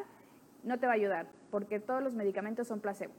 [0.63, 3.13] no te va a ayudar, porque todos los medicamentos son placebo.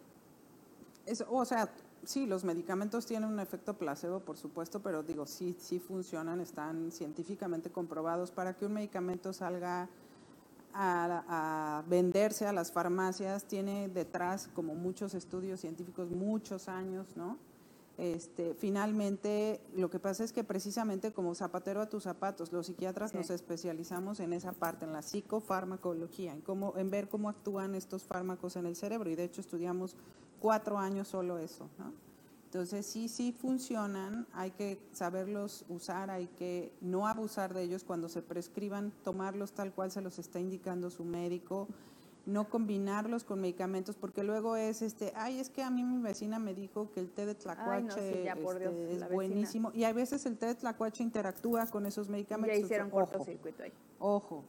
[1.30, 1.70] O sea,
[2.04, 6.92] sí, los medicamentos tienen un efecto placebo, por supuesto, pero digo, sí, sí funcionan, están
[6.92, 8.32] científicamente comprobados.
[8.32, 9.88] Para que un medicamento salga
[10.74, 17.38] a venderse a las farmacias, tiene detrás como muchos estudios científicos, muchos años, ¿no?
[17.98, 23.14] Este, finalmente, lo que pasa es que precisamente como zapatero a tus zapatos, los psiquiatras
[23.14, 28.04] nos especializamos en esa parte, en la psicofarmacología, en, cómo, en ver cómo actúan estos
[28.04, 29.10] fármacos en el cerebro.
[29.10, 29.96] Y de hecho estudiamos
[30.42, 31.94] cuatro años solo eso, ¿no?
[32.46, 38.08] Entonces sí, sí funcionan, hay que saberlos usar, hay que no abusar de ellos cuando
[38.08, 41.68] se prescriban, tomarlos tal cual se los está indicando su médico,
[42.26, 46.40] no combinarlos con medicamentos, porque luego es este, ay, es que a mí mi vecina
[46.40, 48.90] me dijo que el té de tlacuache Ay, no, sí, ya, por Dios, este, es
[48.90, 49.08] vecina.
[49.14, 52.58] buenísimo, y a veces el té de tlacuache interactúa con esos medicamentos.
[52.58, 53.74] Ya hicieron cortocircuito ahí.
[54.00, 54.44] Ojo,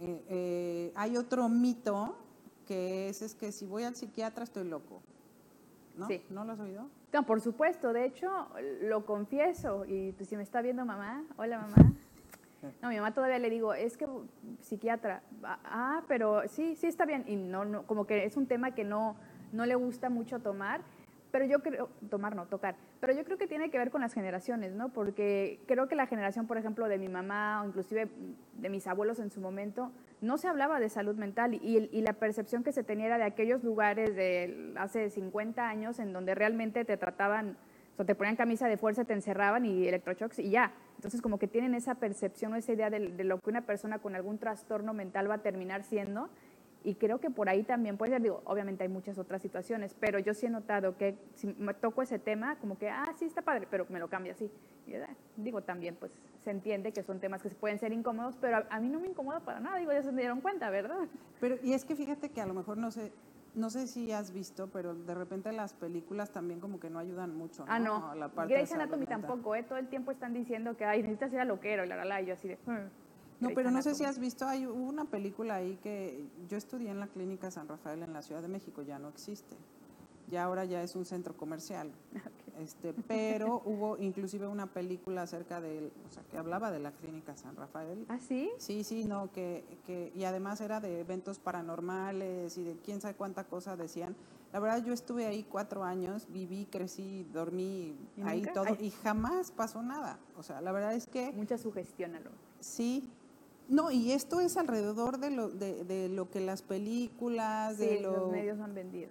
[0.00, 2.16] eh, eh, hay otro mito
[2.66, 5.02] que es, es que si voy al psiquiatra estoy loco.
[5.96, 6.06] ¿No?
[6.06, 6.22] Sí.
[6.30, 6.88] ¿No lo has oído?
[7.12, 8.28] No, por supuesto, de hecho,
[8.82, 11.94] lo confieso, y pues, si me está viendo mamá, hola mamá.
[12.82, 14.06] No, mi mamá todavía le digo, es que
[14.60, 18.46] psiquiatra, ah, ah, pero sí, sí está bien, y no, no, como que es un
[18.46, 19.16] tema que no,
[19.52, 20.80] no le gusta mucho tomar,
[21.30, 24.12] pero yo creo, tomar no, tocar, pero yo creo que tiene que ver con las
[24.12, 24.88] generaciones, ¿no?
[24.88, 28.08] Porque creo que la generación, por ejemplo, de mi mamá o inclusive
[28.54, 32.14] de mis abuelos en su momento, no se hablaba de salud mental y, y la
[32.14, 36.84] percepción que se tenía era de aquellos lugares de hace 50 años en donde realmente
[36.84, 37.56] te trataban,
[37.98, 40.72] sea, te ponían camisa de fuerza, te encerraban y electroshocks y ya.
[40.96, 43.98] Entonces como que tienen esa percepción o esa idea de, de lo que una persona
[43.98, 46.28] con algún trastorno mental va a terminar siendo
[46.84, 50.18] y creo que por ahí también puede ser, digo, obviamente hay muchas otras situaciones, pero
[50.18, 53.42] yo sí he notado que si me toco ese tema, como que, ah, sí está
[53.42, 54.50] padre, pero me lo cambia así.
[54.86, 56.12] Y, ah, digo, también, pues
[56.44, 59.00] se entiende que son temas que se pueden ser incómodos, pero a, a mí no
[59.00, 61.08] me incomoda para nada, digo, ya se dieron cuenta, ¿verdad?
[61.40, 63.12] Pero, y es que fíjate que a lo mejor no sé,
[63.58, 67.36] no sé si has visto, pero de repente las películas también como que no ayudan
[67.36, 67.64] mucho.
[67.68, 68.14] Ah, no.
[68.14, 69.62] La parte Grey's Anatomy tampoco, ¿eh?
[69.62, 72.22] Todo el tiempo están diciendo que ay, necesitas ir a loquero y la, la, la,
[72.22, 72.58] y yo así de.
[72.66, 72.88] Hmm,
[73.40, 77.00] no, pero no sé si has visto, hay una película ahí que yo estudié en
[77.00, 79.56] la Clínica San Rafael en la Ciudad de México, ya no existe.
[80.30, 81.90] Ya ahora ya es un centro comercial.
[82.58, 87.36] Este, pero hubo inclusive una película acerca de, o sea, que hablaba de la clínica
[87.36, 88.04] San Rafael.
[88.08, 88.50] ¿Ah, sí?
[88.58, 93.14] Sí, sí, no, que, que, y además era de eventos paranormales y de quién sabe
[93.14, 94.16] cuánta cosa decían.
[94.52, 99.82] La verdad, yo estuve ahí cuatro años, viví, crecí, dormí ahí todo y jamás pasó
[99.82, 100.18] nada.
[100.38, 101.32] O sea, la verdad es que...
[101.32, 102.30] Mucha sugestión a lo.
[102.60, 103.10] Sí,
[103.68, 108.30] no, y esto es alrededor de lo, de, de lo que las películas, de los
[108.32, 109.10] medios han vendido.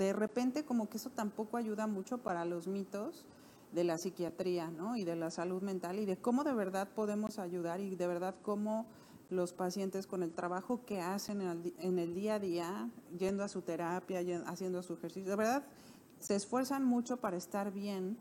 [0.00, 3.26] De repente como que eso tampoco ayuda mucho para los mitos
[3.70, 4.96] de la psiquiatría, ¿no?
[4.96, 8.34] Y de la salud mental y de cómo de verdad podemos ayudar y de verdad
[8.40, 8.86] cómo
[9.28, 13.60] los pacientes con el trabajo que hacen en el, día a día, yendo a su
[13.60, 15.64] terapia, haciendo su ejercicio, de verdad
[16.18, 18.16] se esfuerzan mucho para estar bien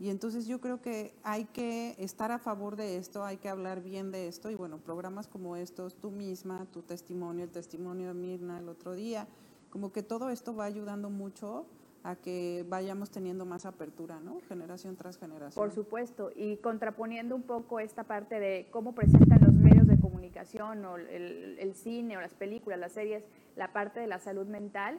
[0.00, 3.82] y entonces yo creo que hay que estar a favor de esto, hay que hablar
[3.82, 8.14] bien de esto y bueno, programas como estos, tú misma, tu testimonio, el testimonio de
[8.14, 9.28] Mirna el otro día,
[9.70, 11.66] como que todo esto va ayudando mucho
[12.02, 14.40] a que vayamos teniendo más apertura, ¿no?
[14.48, 15.62] Generación tras generación.
[15.62, 20.84] Por supuesto, y contraponiendo un poco esta parte de cómo presentan los medios de comunicación
[20.84, 23.24] o el, el cine o las películas, las series,
[23.56, 24.98] la parte de la salud mental,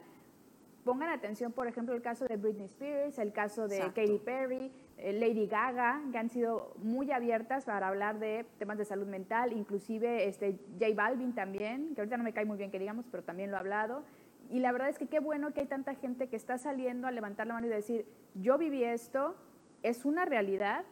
[0.84, 5.14] pongan atención, por ejemplo, el caso de Britney Spears, el caso de Katy Perry, eh,
[5.14, 10.28] Lady Gaga, que han sido muy abiertas para hablar de temas de salud mental, inclusive
[10.28, 13.52] este, J Balvin también, que ahorita no me cae muy bien que digamos, pero también
[13.52, 14.04] lo ha hablado.
[14.52, 17.12] Y la verdad es que qué bueno que hay tanta gente que está saliendo a
[17.12, 19.36] levantar la mano y decir, yo viví esto,
[19.82, 20.84] es una realidad,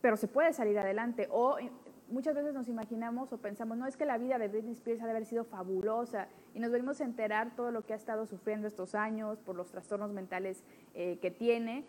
[0.00, 1.28] pero se puede salir adelante.
[1.30, 1.56] O
[2.08, 5.04] muchas veces nos imaginamos o pensamos, no es que la vida de Britney Spears ha
[5.04, 8.66] de haber sido fabulosa y nos venimos a enterar todo lo que ha estado sufriendo
[8.66, 11.84] estos años por los trastornos mentales eh, que tiene,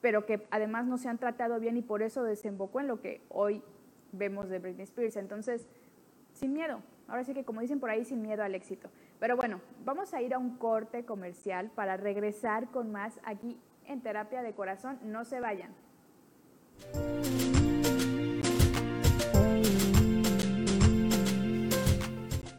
[0.00, 3.22] pero que además no se han tratado bien y por eso desembocó en lo que
[3.28, 3.62] hoy
[4.10, 5.16] vemos de Britney Spears.
[5.16, 5.68] Entonces,
[6.32, 8.90] sin miedo, ahora sí que como dicen por ahí, sin miedo al éxito.
[9.18, 14.00] Pero bueno, vamos a ir a un corte comercial para regresar con más aquí en
[14.00, 14.98] Terapia de Corazón.
[15.02, 15.74] No se vayan.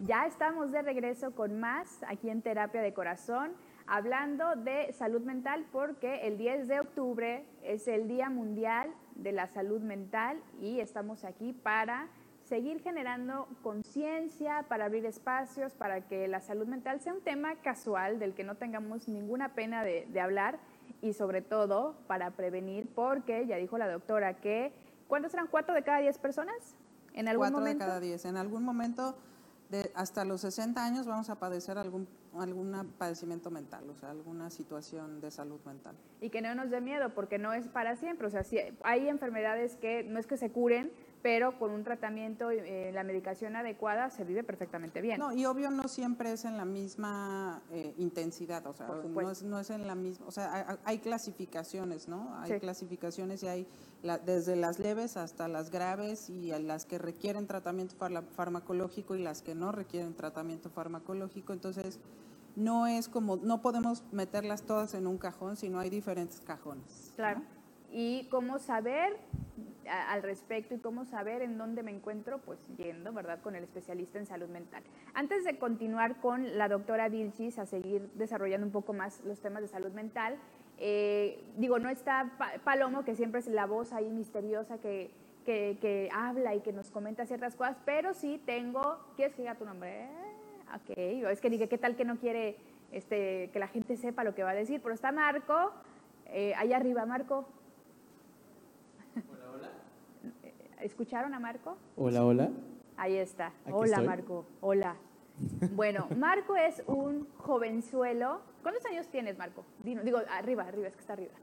[0.02, 3.54] Ya estamos de regreso con más aquí en Terapia de Corazón,
[3.88, 9.48] hablando de salud mental porque el 10 de octubre es el Día Mundial de la
[9.48, 12.08] Salud Mental y estamos aquí para
[12.48, 18.20] seguir generando conciencia, para abrir espacios, para que la salud mental sea un tema casual
[18.20, 20.60] del que no tengamos ninguna pena de, hablar
[21.02, 24.74] y sobre todo para prevenir, porque ya dijo la doctora que,
[25.08, 25.48] ¿cuántos eran?
[25.48, 26.56] ¿Cuatro de cada diez personas?
[27.14, 28.26] En algún Cuatro de cada diez.
[28.26, 29.16] En algún momento
[29.70, 32.08] de hasta los 60 años vamos a padecer algún
[32.42, 35.96] algún padecimiento mental, o sea, alguna situación de salud mental.
[36.22, 39.08] Y que no nos dé miedo, porque no es para siempre, o sea, si hay
[39.08, 40.92] enfermedades que no es que se curen,
[41.26, 45.18] pero con un tratamiento, eh, la medicación adecuada, se vive perfectamente bien.
[45.18, 49.42] No, y obvio no siempre es en la misma eh, intensidad, o sea, no es,
[49.42, 52.32] no es, en la misma, o sea, hay, clasificaciones, ¿no?
[52.38, 53.68] Hay clasificaciones y hay
[54.24, 57.96] desde las leves hasta las graves y las que requieren tratamiento
[58.36, 62.00] farmacológico y las que no requieren tratamiento farmacológico, entonces
[62.56, 67.14] no es como, no podemos meterlas todas en un cajón, sino hay diferentes cajones.
[67.16, 67.42] Claro.
[67.92, 69.18] Y cómo saber
[69.88, 74.18] al respecto y cómo saber en dónde me encuentro, pues yendo, ¿verdad?, con el especialista
[74.18, 74.84] en salud mental.
[75.14, 79.62] Antes de continuar con la doctora Vilchis a seguir desarrollando un poco más los temas
[79.62, 80.38] de salud mental,
[80.78, 82.32] eh, digo, no está
[82.64, 85.12] Palomo, que siempre es la voz ahí misteriosa que,
[85.46, 89.56] que, que, habla y que nos comenta ciertas cosas, pero sí tengo, ¿quieres que diga
[89.56, 90.10] tu nombre?
[90.76, 92.58] Ok, es que dije, ¿qué tal que no quiere
[92.92, 94.82] este, que la gente sepa lo que va a decir?
[94.82, 95.72] Pero está Marco,
[96.28, 97.48] eh, ahí arriba, Marco.
[99.16, 99.70] Hola, hola.
[100.82, 101.78] ¿Escucharon a Marco?
[101.96, 102.50] Hola, hola.
[102.98, 103.54] Ahí está.
[103.72, 104.46] hola, Marco.
[104.60, 104.96] Hola.
[105.72, 108.42] Bueno, Marco es un jovenzuelo.
[108.62, 109.66] ¿Cuántos años tienes, Marco?
[109.84, 111.34] digo, arriba, arriba, es que está arriba.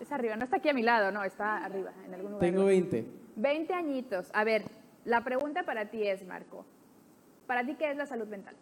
[0.00, 2.40] es arriba, no está aquí a mi lado, no, está arriba, en algún lugar.
[2.40, 3.06] Tengo 20.
[3.36, 4.30] 20 añitos.
[4.32, 4.64] A ver,
[5.04, 6.64] la pregunta para ti es, Marco,
[7.46, 8.54] ¿Para ti qué es la salud mental?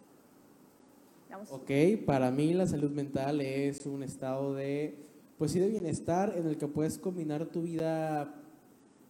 [1.49, 1.71] Ok,
[2.05, 4.97] para mí la salud mental es un estado de,
[5.37, 8.35] pues sí, de bienestar en el que puedes combinar tu vida,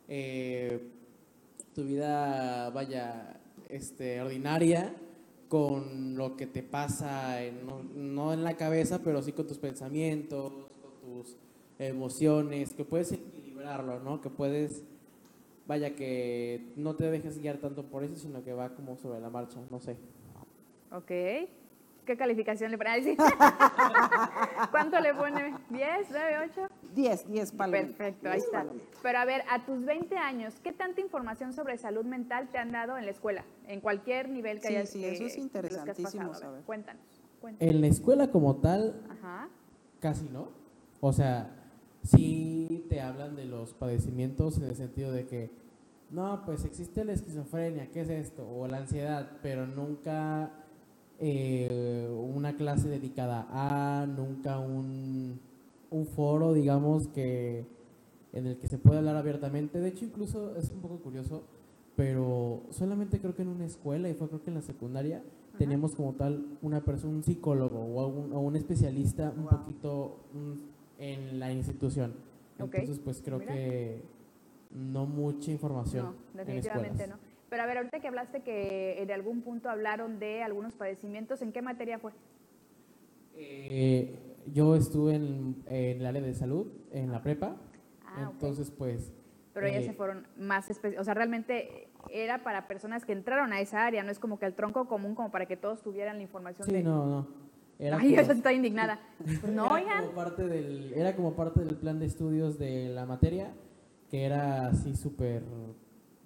[0.07, 0.88] eh,
[1.73, 4.93] tu vida, vaya, este, ordinaria
[5.47, 7.39] con lo que te pasa,
[7.95, 11.36] no, en la cabeza, pero sí con tus pensamientos, con tus
[11.79, 14.21] emociones, que puedes equilibrarlo, ¿no?
[14.21, 14.84] Que puedes
[15.71, 19.29] vaya que no te dejes guiar tanto por eso, sino que va como sobre la
[19.29, 19.95] marcha, no sé.
[20.91, 21.07] Ok.
[21.07, 23.15] ¿Qué calificación le pone?
[24.71, 25.53] ¿Cuánto le pone?
[25.69, 26.67] ¿10, 9, 8?
[26.93, 27.95] 10, 10 palomitas.
[27.95, 28.65] Perfecto, ahí está.
[29.01, 32.73] Pero a ver, a tus 20 años, ¿qué tanta información sobre salud mental te han
[32.73, 33.45] dado en la escuela?
[33.65, 36.63] En cualquier nivel que sí, hayas Sí, eso es interesantísimo saber.
[36.63, 37.05] Cuéntanos,
[37.39, 38.93] cuéntanos, En la escuela como tal,
[40.01, 40.49] casi no.
[40.99, 41.49] O sea,
[42.03, 45.61] sí te hablan de los padecimientos en el sentido de que,
[46.12, 48.47] no, pues existe la esquizofrenia, ¿qué es esto?
[48.47, 50.52] O la ansiedad, pero nunca
[51.19, 55.39] eh, una clase dedicada a, nunca un,
[55.89, 57.65] un foro, digamos, que
[58.34, 59.80] en el que se puede hablar abiertamente.
[59.80, 61.43] De hecho, incluso es un poco curioso,
[61.95, 65.24] pero solamente creo que en una escuela, y fue creo que en la secundaria,
[65.58, 70.17] teníamos como tal una persona, un psicólogo o, o un especialista un poquito
[70.97, 72.13] en la institución.
[72.58, 74.02] Entonces, pues creo que
[74.73, 76.15] no mucha información.
[76.34, 77.15] No, definitivamente no.
[77.49, 81.51] Pero a ver, ahorita que hablaste que en algún punto hablaron de algunos padecimientos, ¿en
[81.51, 82.13] qué materia fue?
[83.36, 87.57] Eh, yo estuve en, el área de salud, en la prepa.
[88.05, 89.13] Ah, entonces, pues...
[89.53, 93.51] Pero ellas se eh, fueron más específicas, o sea, realmente era para personas que entraron
[93.51, 96.17] a esa área, no es como que el tronco común como para que todos tuvieran
[96.17, 96.69] la información.
[96.69, 97.27] Sí, no, no.
[97.77, 98.99] Era Ay, yo estoy indignada.
[99.51, 103.51] No, era Como parte del, era como parte del plan de estudios de la materia,
[104.12, 105.41] que era así súper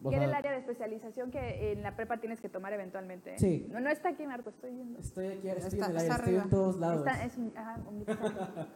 [0.09, 3.37] ¿Qué era el área de especialización que en la prepa tienes que tomar eventualmente?
[3.39, 3.67] Sí.
[3.71, 4.99] No, no está aquí, Marco, estoy viendo.
[4.99, 7.07] Estoy aquí, estoy en el aire, estoy en todos lados.
[7.07, 8.05] Está, es un, ajá, un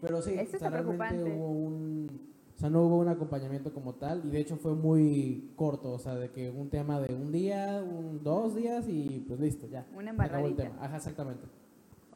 [0.00, 1.22] Pero sí, Esto está preocupante.
[1.24, 5.52] hubo un, o sea, no hubo un acompañamiento como tal y de hecho fue muy
[5.56, 9.40] corto, o sea, de que un tema de un día, un, dos días y pues
[9.40, 9.86] listo, ya.
[9.94, 10.70] Una embarradita.
[10.80, 11.46] Ajá, exactamente.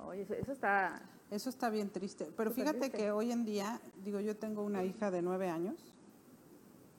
[0.07, 1.11] Oye, eso, eso está...
[1.31, 2.29] Eso está bien triste.
[2.37, 5.94] Pero fíjate que hoy en día, digo, yo tengo una hija de nueve años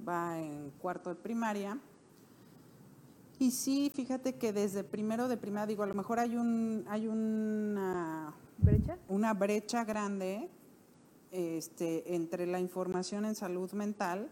[0.08, 1.80] va en cuarto de primaria.
[3.38, 7.08] Y sí, fíjate que desde primero de primaria, digo, a lo mejor hay un hay
[7.08, 10.50] una brecha, una brecha grande
[11.32, 14.30] este, entre la información en salud mental.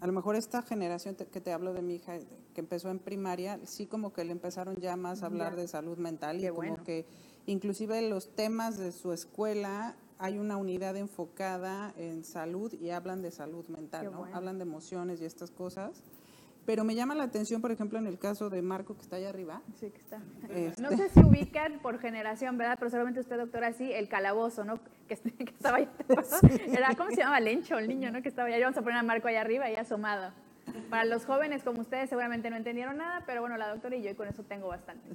[0.00, 2.18] A lo mejor esta generación que te hablo de mi hija,
[2.54, 5.98] que empezó en primaria, sí como que le empezaron ya más a hablar de salud
[5.98, 7.04] mental y como que
[7.46, 13.30] inclusive los temas de su escuela hay una unidad enfocada en salud y hablan de
[13.30, 14.24] salud mental, ¿no?
[14.32, 16.02] Hablan de emociones y estas cosas.
[16.66, 19.30] Pero me llama la atención, por ejemplo, en el caso de Marco, que está allá
[19.30, 19.62] arriba.
[19.80, 20.20] Sí, que está.
[20.50, 22.76] Este no sé si ubican por generación, ¿verdad?
[22.78, 24.78] Pero seguramente usted, doctora, sí, el calabozo, ¿no?
[25.06, 25.88] Que, estaba ahí.
[26.66, 27.40] Era, ¿Cómo se llama?
[27.40, 28.20] Lencho, el niño, ¿no?
[28.20, 28.58] Que estaba allá.
[28.66, 30.30] Vamos a poner a Marco allá arriba y asomado.
[30.90, 34.10] Para los jóvenes como ustedes seguramente no entendieron nada, pero bueno, la doctora y yo
[34.10, 35.10] y con eso tengo bastante.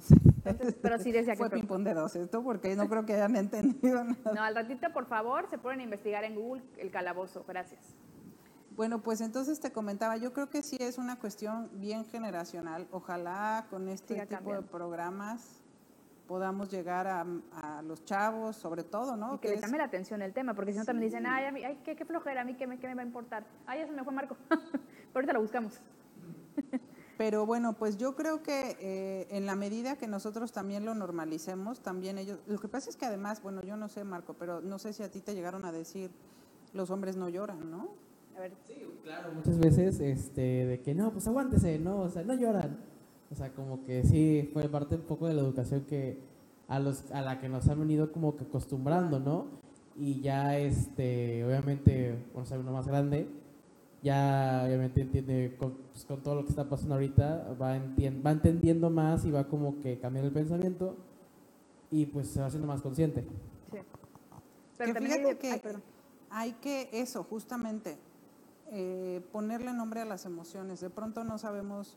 [0.82, 1.38] pero sí decía que...
[1.38, 4.32] Fue ping de dos esto porque no creo que hayan entendido nada.
[4.34, 7.44] No, al ratito, por favor, se pueden investigar en Google el calabozo.
[7.46, 7.94] Gracias.
[8.76, 12.88] Bueno, pues entonces te comentaba, yo creo que sí es una cuestión bien generacional.
[12.90, 15.63] Ojalá con este tipo de programas
[16.26, 19.34] podamos llegar a, los chavos, sobre todo, ¿no?
[19.34, 21.78] Y que, les llame la atención el tema, porque si no también dicen, ay, ay
[21.84, 23.44] qué, qué, flojera, a mí qué me, qué me va a importar.
[23.66, 24.36] Ay, ya se me fue Marco.
[25.14, 25.80] ahorita lo buscamos.
[27.16, 31.80] Pero bueno, pues yo creo que eh, en la medida que nosotros también lo normalicemos,
[31.80, 32.40] también ellos...
[32.46, 35.02] Lo que pasa es que además, bueno, yo no sé, Marco, pero no sé si
[35.02, 36.10] a ti te llegaron a decir,
[36.72, 37.90] los hombres no lloran, ¿no?
[38.36, 38.52] A ver.
[38.66, 42.78] Sí, claro, muchas veces, este, de que no, pues aguántese, no, o sea, no lloran.
[43.34, 46.20] O sea, como que sí, fue parte un poco de la educación que
[46.68, 49.46] a, los, a la que nos han venido como que acostumbrando, ¿no?
[49.96, 53.26] Y ya, este, obviamente, bueno, sea, uno más grande,
[54.04, 59.24] ya obviamente entiende pues, con, todo lo que está pasando ahorita, va, va entendiendo más
[59.24, 60.94] y va como que cambiando el pensamiento
[61.90, 63.24] y pues se va haciendo más consciente.
[63.72, 63.78] Sí.
[64.78, 65.60] Pero fíjate que
[66.30, 67.96] hay que eso, justamente,
[68.70, 70.80] eh, ponerle nombre a las emociones.
[70.80, 71.96] De pronto no sabemos,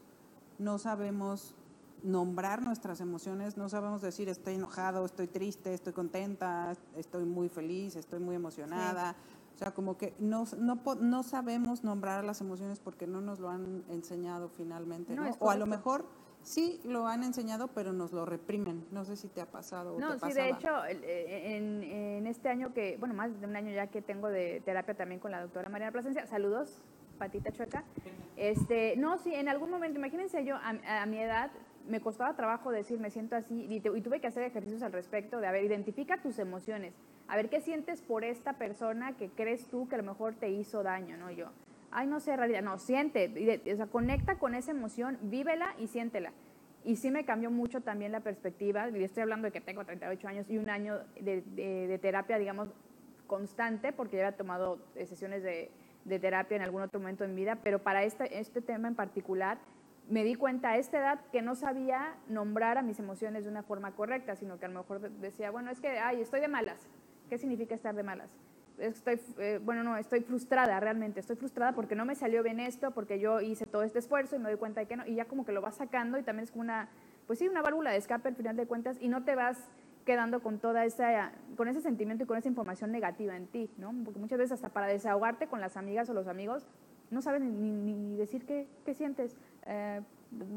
[0.60, 1.56] no sabemos
[2.04, 7.96] nombrar nuestras emociones, no sabemos decir estoy enojado, estoy triste, estoy contenta, estoy muy feliz,
[7.96, 9.16] estoy muy emocionada.
[9.56, 13.50] O sea, como que no, no, no sabemos nombrar las emociones porque no nos lo
[13.50, 15.36] han enseñado finalmente, ¿no?
[15.40, 16.06] O a lo mejor
[16.44, 18.86] sí lo han enseñado, pero nos lo reprimen.
[18.92, 19.96] No sé si te ha pasado.
[19.96, 23.56] O no, sí, de hecho, eh, en, en, este año que, bueno, más de un
[23.56, 26.84] año ya que tengo de terapia también con la doctora Mariana Plasencia, saludos,
[27.18, 27.84] patita chueca.
[28.36, 31.52] Este, no, sí, en algún momento, imagínense yo, a, a mi edad,
[31.88, 35.48] me costaba trabajo decir, me siento así, y, tuve que hacer ejercicios al respecto de,
[35.48, 36.94] a ver, identifica tus emociones,
[37.28, 40.50] a ver qué sientes por esta persona que crees tú que a lo mejor te
[40.50, 41.32] hizo daño, ¿no?
[41.32, 41.50] Yo,
[41.92, 46.32] ay, no sé, realidad, no, siente, o sea, conecta con esa emoción, vívela y siéntela.
[46.84, 50.28] Y sí me cambió mucho también la perspectiva, y estoy hablando de que tengo 38
[50.28, 52.70] años y un año de, terapia, digamos,
[53.26, 55.70] constante, porque ya había tomado sesiones de,
[56.08, 59.58] de terapia en algún otro momento en vida, pero para este, este tema en particular
[60.10, 63.64] me di cuenta a esta edad que no sabía nombrar a mis emociones de una
[63.64, 66.88] forma correcta, sino que a lo mejor decía, bueno, es que, ay, estoy de malas.
[67.30, 68.30] ¿Qué significa estar de malas?
[68.78, 72.92] Estoy, eh, bueno, no, estoy frustrada realmente, estoy frustrada porque no me salió bien esto,
[72.92, 75.26] porque yo hice todo este esfuerzo y me doy cuenta de que no, y ya
[75.26, 76.88] como que lo vas sacando y también es como una,
[77.26, 79.58] pues sí, una válvula de escape al final de cuentas y no te vas
[80.08, 83.94] quedando con toda esa, con ese sentimiento y con esa información negativa en ti, ¿no?
[84.06, 86.66] Porque muchas veces hasta para desahogarte con las amigas o los amigos,
[87.12, 89.36] no sabes ni, decir qué, qué sientes.
[89.66, 90.00] Eh,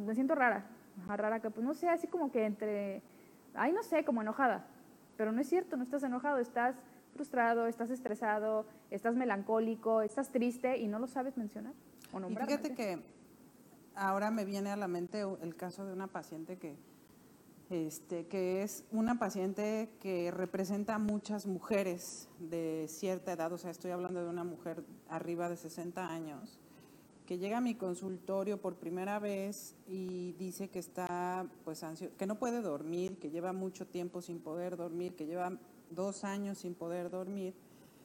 [0.06, 0.66] me siento rara,
[1.08, 3.02] rara que pues no sé, así como que entre,
[3.54, 4.66] ay no sé, como enojada,
[5.16, 6.76] pero no es cierto, no estás enojado, estás
[7.12, 11.72] frustrado, estás estresado, estás melancólico, estás triste y no lo sabes mencionar
[12.12, 12.48] o nombrar.
[12.48, 13.02] Y fíjate que
[13.96, 16.76] ahora me viene a la mente el caso de una paciente que
[17.70, 23.70] este, que es una paciente que representa a muchas mujeres de cierta edad, o sea,
[23.70, 26.58] estoy hablando de una mujer arriba de 60 años,
[27.26, 31.84] que llega a mi consultorio por primera vez y dice que está, pues,
[32.18, 35.56] que no puede dormir, que lleva mucho tiempo sin poder dormir, que lleva
[35.90, 37.54] dos años sin poder dormir.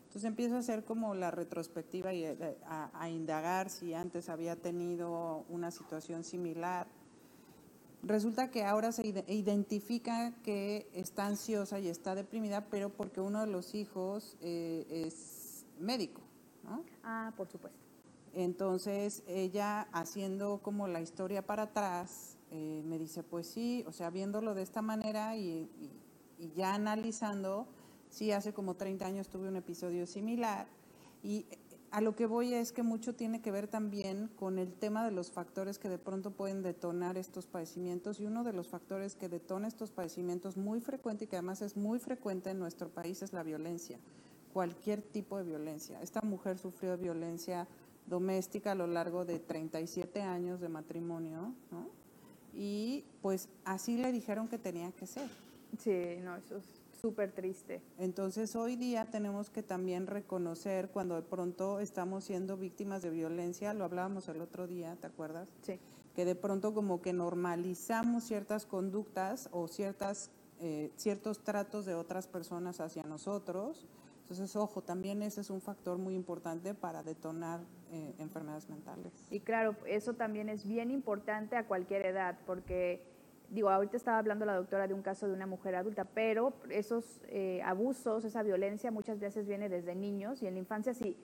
[0.03, 5.43] Entonces empiezo a hacer como la retrospectiva y eh, a indagar si antes había tenido
[5.49, 6.88] una situación similar
[8.06, 13.47] Resulta que ahora se identifica que está ansiosa y está deprimida, pero porque uno de
[13.47, 16.22] los hijos eh, es médico.
[16.64, 16.84] ¿no?
[17.03, 17.80] Ah, por supuesto.
[18.36, 24.12] Entonces ella haciendo como la historia para atrás, eh, me dice, pues sí, o sea,
[24.12, 25.68] viéndolo de esta manera y,
[26.38, 27.66] y, ya analizando,
[28.12, 30.68] sí, hace como 30 años tuve un episodio similar
[31.24, 31.47] y
[31.92, 35.12] a lo que voy es que mucho tiene que ver también con el tema de
[35.12, 39.30] los factores que de pronto pueden detonar estos padecimientos y uno de los factores que
[39.30, 43.34] detona estos padecimientos muy frecuente y que además es muy frecuente en nuestro país es
[43.34, 44.00] la violencia,
[44.54, 46.02] cualquier tipo de violencia.
[46.02, 47.68] Esta mujer sufrió violencia
[48.08, 51.88] doméstica a lo largo de 37 años de matrimonio, ¿no?
[52.54, 55.30] Y pues así le dijeron que tenía que ser.
[55.80, 56.66] Sí, no, eso es
[57.06, 57.84] Súper triste.
[57.99, 63.76] Entonces hoy día tenemos que también reconocer cuando de pronto estamos siendo víctimas de violencia,
[63.76, 65.47] lo hablábamos el otro día, ¿te acuerdas?
[65.62, 65.80] Sí.
[66.16, 72.26] Que de pronto como que normalizamos ciertas conductas o ciertas, eh, ciertos tratos de otras
[72.26, 73.86] personas hacia nosotros.
[74.22, 77.60] Entonces, ojo, también ese es un factor muy importante para detonar
[77.91, 79.14] eh, enfermedades mentales.
[79.30, 83.03] Y claro, eso también es bien importante a cualquier edad, porque
[83.50, 87.22] digo, ahorita estaba hablando la doctora de un caso de una mujer adulta, pero esos
[87.28, 91.18] eh, abusos, esa violencia muchas veces viene desde niños y en la infancia si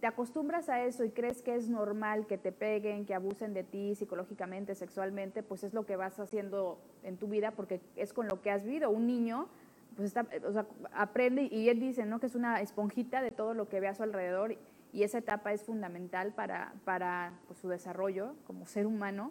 [0.00, 3.62] te acostumbras a eso y crees que es normal que te peguen, que abusen de
[3.62, 8.26] ti psicológicamente, sexualmente, pues es lo que vas haciendo en tu vida porque es con
[8.26, 8.90] lo que has vivido.
[8.90, 9.46] Un niño
[9.94, 12.18] pues está, o sea, aprende y él dice ¿no?
[12.18, 14.56] que es una esponjita de todo lo que ve a su alrededor
[14.92, 19.30] y esa etapa es fundamental para, para pues, su desarrollo como ser humano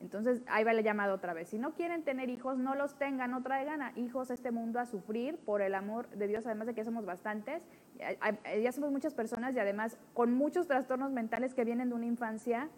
[0.00, 1.48] entonces, ahí va el llamado otra vez.
[1.48, 4.78] Si no quieren tener hijos, no los tengan, no traigan a hijos a este mundo
[4.78, 7.62] a sufrir por el amor de Dios, además de que somos bastantes.
[8.62, 12.68] Ya somos muchas personas y además con muchos trastornos mentales que vienen de una infancia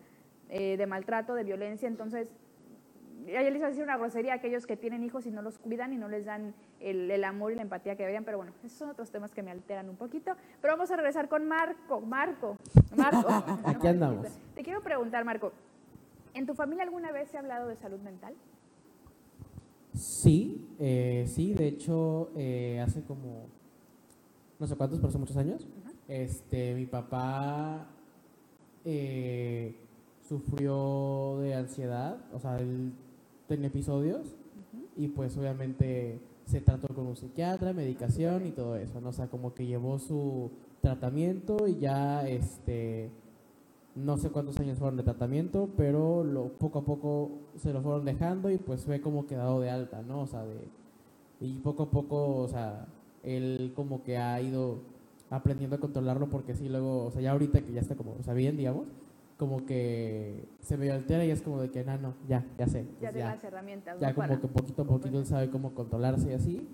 [0.49, 1.87] eh, de maltrato, de violencia.
[1.89, 2.29] Entonces,
[3.27, 5.59] ya les iba a decir una grosería a aquellos que tienen hijos y no los
[5.59, 8.53] cuidan y no les dan el, el, amor y la empatía que deberían, pero bueno,
[8.65, 10.35] esos son otros temas que me alteran un poquito.
[10.63, 12.57] Pero vamos a regresar con Marco, Marco,
[12.97, 13.29] Marco.
[13.67, 14.27] Aquí andamos.
[14.55, 15.53] Te quiero preguntar, Marco,
[16.35, 18.35] ¿En tu familia alguna vez se ha hablado de salud mental?
[19.95, 23.47] Sí, eh, sí, de hecho, eh, hace como,
[24.59, 25.67] no sé cuántos, pero hace muchos años,
[26.07, 27.89] este, mi papá
[28.85, 29.75] eh,
[30.29, 32.93] sufrió de ansiedad, o sea, él
[33.49, 34.37] tenía episodios
[34.97, 39.11] y pues obviamente se trató con un psiquiatra, medicación y todo eso, ¿no?
[39.11, 40.51] O sea, como que llevó su
[40.81, 43.11] tratamiento y ya, este,
[43.95, 48.05] no sé cuántos años fueron de tratamiento, pero lo, poco a poco se lo fueron
[48.05, 50.23] dejando y pues fue como quedado de alta, ¿no?
[50.23, 50.57] O sea, de,
[51.41, 52.87] y poco a poco, o sea,
[53.23, 54.79] él como que ha ido
[55.31, 58.23] aprendiendo a controlarlo porque sí, luego, o sea, ya ahorita que ya está como, o
[58.23, 58.87] sea, bien, digamos,
[59.37, 62.85] como que se me altera y es como de que, no, no, ya, ya sé.
[63.01, 63.99] ya de las herramientas.
[63.99, 66.69] Ya como que poquito a poquito él sabe cómo controlarse y así.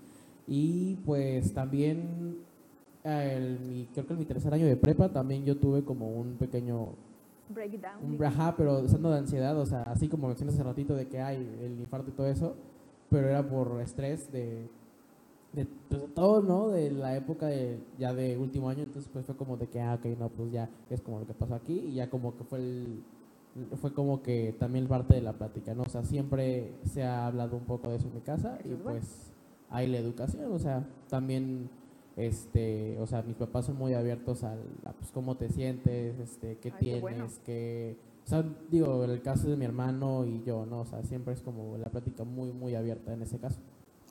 [0.47, 2.39] Y pues también,
[3.03, 6.89] el, creo que en mi tercer año de prepa también yo tuve como un pequeño
[7.49, 8.03] breakdown.
[8.03, 11.21] Un ajá, pero usando de ansiedad, o sea, así como mencionas hace ratito de que
[11.21, 12.55] hay el infarto y todo eso,
[13.09, 14.69] pero era por estrés de,
[15.53, 16.69] de, pues, todo, ¿no?
[16.69, 19.95] De la época de, ya de último año, entonces pues fue como de que, ah,
[19.95, 22.59] ok, no, pues ya es como lo que pasó aquí y ya como que fue
[22.59, 23.03] el,
[23.79, 25.83] fue como que también parte de la plática, ¿no?
[25.83, 29.33] O sea, siempre se ha hablado un poco de eso en mi casa y pues
[29.69, 31.69] hay la educación, o sea, también
[32.17, 36.57] este, o sea, mis papás son muy abiertos al, a pues, cómo te sientes, este,
[36.57, 37.95] qué tienes, qué,
[38.25, 40.81] O sea, digo, el caso de mi hermano y yo, ¿no?
[40.81, 43.61] O sea, siempre es como la plática muy, muy abierta en ese caso.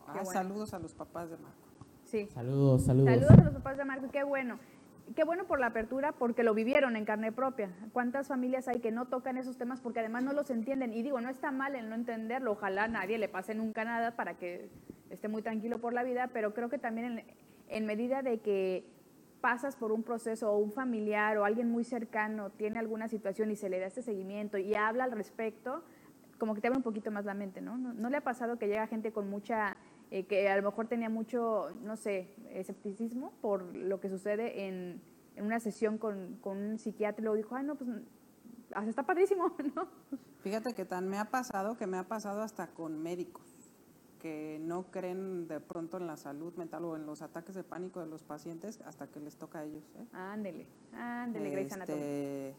[0.06, 1.58] Ah, saludos a los papás de Marco.
[2.04, 2.28] Sí.
[2.32, 3.10] Saludos, saludos.
[3.12, 4.60] Saludos a los papás de Marco, qué bueno.
[5.16, 7.70] Qué bueno por la apertura porque lo vivieron en carne propia.
[7.92, 10.92] ¿Cuántas familias hay que no tocan esos temas porque además no los entienden?
[10.92, 14.14] Y digo, no está mal en no entenderlo, ojalá a nadie le pase nunca nada
[14.14, 14.68] para que
[15.10, 17.24] esté muy tranquilo por la vida, pero creo que también en,
[17.68, 18.84] en medida de que
[19.40, 23.56] pasas por un proceso o un familiar o alguien muy cercano tiene alguna situación y
[23.56, 25.82] se le da este seguimiento y habla al respecto,
[26.38, 27.76] como que te abre un poquito más la mente, ¿no?
[27.78, 29.76] ¿No, le ha pasado que llega gente con mucha,
[30.10, 35.00] eh, que a lo mejor tenía mucho, no sé, escepticismo por lo que sucede en,
[35.36, 37.88] en una sesión con, con, un psiquiatra y luego dijo, ay, no, pues
[38.88, 39.88] está padrísimo, ¿no?
[40.40, 43.55] Fíjate que tan me ha pasado que me ha pasado hasta con médicos
[44.26, 48.00] que no creen de pronto en la salud mental o en los ataques de pánico
[48.00, 49.84] de los pacientes hasta que les toca a ellos.
[49.96, 50.06] ¿eh?
[50.12, 52.56] Ándele, ándele, este,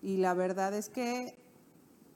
[0.00, 1.38] Y la verdad es que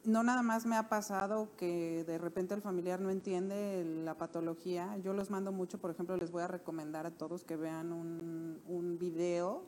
[0.04, 4.96] no nada más me ha pasado que de repente el familiar no entiende la patología.
[5.04, 8.62] Yo los mando mucho, por ejemplo, les voy a recomendar a todos que vean un,
[8.66, 9.64] un video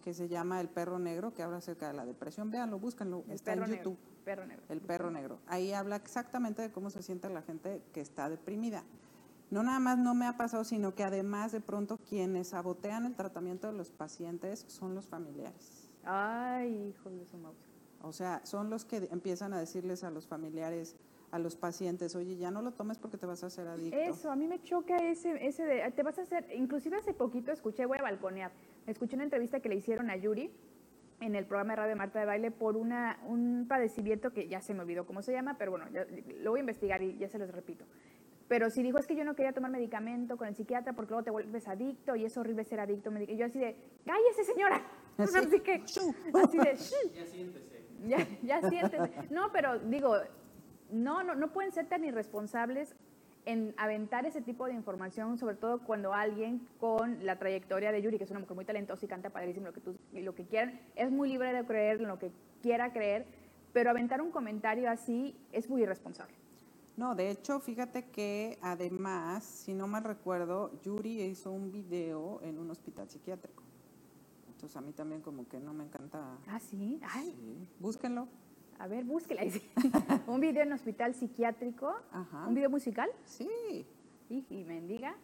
[0.00, 2.50] que se llama El perro negro, que habla acerca de la depresión.
[2.50, 3.98] Véanlo, búsquenlo, está en YouTube.
[4.24, 4.64] perro negro.
[4.68, 5.38] El perro negro.
[5.46, 8.84] Ahí habla exactamente de cómo se siente la gente que está deprimida.
[9.50, 13.16] No nada más no me ha pasado, sino que además de pronto quienes sabotean el
[13.16, 15.90] tratamiento de los pacientes son los familiares.
[16.04, 17.56] Ay, hijo de su mouse.
[18.02, 20.96] O sea, son los que empiezan a decirles a los familiares,
[21.32, 23.96] a los pacientes, oye, ya no lo tomes porque te vas a hacer adicto.
[23.96, 27.52] Eso, a mí me choca ese, ese de, te vas a hacer, inclusive hace poquito
[27.52, 28.50] escuché, voy a balconear,
[28.86, 30.50] escuché una entrevista que le hicieron a Yuri
[31.20, 34.74] en el programa de Radio Marta de Baile por una, un padecimiento que ya se
[34.74, 35.86] me olvidó cómo se llama, pero bueno,
[36.40, 37.84] lo voy a investigar y ya se los repito.
[38.48, 41.22] Pero si dijo, es que yo no quería tomar medicamento con el psiquiatra porque luego
[41.22, 43.12] te vuelves adicto y es horrible ser adicto.
[43.28, 44.82] Y yo así de, cállese señora.
[45.20, 46.64] Así, que, así de,
[47.14, 47.84] ya siéntese.
[48.06, 49.10] Ya, ya siéntese.
[49.30, 50.16] No, pero digo,
[50.90, 52.96] no, no, no pueden ser tan irresponsables
[53.46, 58.18] en aventar ese tipo de información, sobre todo cuando alguien con la trayectoria de Yuri,
[58.18, 60.80] que es una mujer muy talentosa y canta padrísimo lo que, tú, lo que quieran,
[60.96, 62.32] es muy libre de creer lo que
[62.62, 63.26] quiera creer,
[63.72, 66.34] pero aventar un comentario así es muy irresponsable.
[66.96, 72.58] No, de hecho, fíjate que además, si no mal recuerdo, Yuri hizo un video en
[72.58, 73.62] un hospital psiquiátrico.
[74.48, 76.36] Entonces a mí también como que no me encanta.
[76.46, 77.00] Ah, sí.
[77.02, 77.34] Ay.
[77.34, 77.66] sí.
[77.78, 78.28] Búsquenlo.
[78.80, 79.42] A ver, búsquela.
[80.26, 81.94] un video en hospital psiquiátrico.
[82.12, 82.46] Ajá.
[82.46, 83.10] ¿Un video musical?
[83.26, 83.86] Sí.
[84.30, 85.14] Y, y mendiga.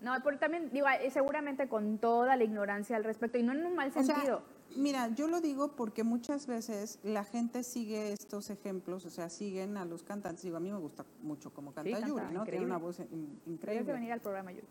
[0.00, 3.66] No, pero también, digo, eh, seguramente con toda la ignorancia al respecto y no en
[3.66, 4.42] un mal sentido.
[4.76, 9.76] mira, yo lo digo porque muchas veces la gente sigue estos ejemplos, o sea, siguen
[9.76, 10.44] a los cantantes.
[10.44, 12.44] Digo, a mí me gusta mucho como canta Yuri, ¿no?
[12.44, 13.00] Tiene una voz
[13.44, 13.86] increíble.
[13.86, 14.66] que venir al programa Yuri.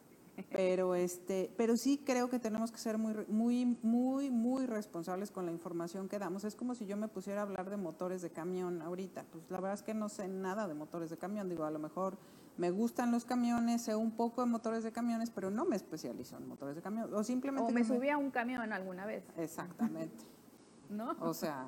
[0.52, 5.46] Pero este, pero sí creo que tenemos que ser muy, muy, muy, muy responsables con
[5.46, 6.44] la información que damos.
[6.44, 9.26] Es como si yo me pusiera a hablar de motores de camión ahorita.
[9.32, 11.50] Pues la verdad es que no sé nada de motores de camión.
[11.50, 12.18] Digo, a lo mejor
[12.58, 16.38] me gustan los camiones, sé un poco de motores de camiones, pero no me especializo
[16.38, 17.14] en motores de camión.
[17.14, 17.72] O simplemente.
[17.72, 19.24] O me subí a un camión alguna vez.
[19.38, 20.26] Exactamente.
[20.90, 21.16] ¿No?
[21.22, 21.68] O sea.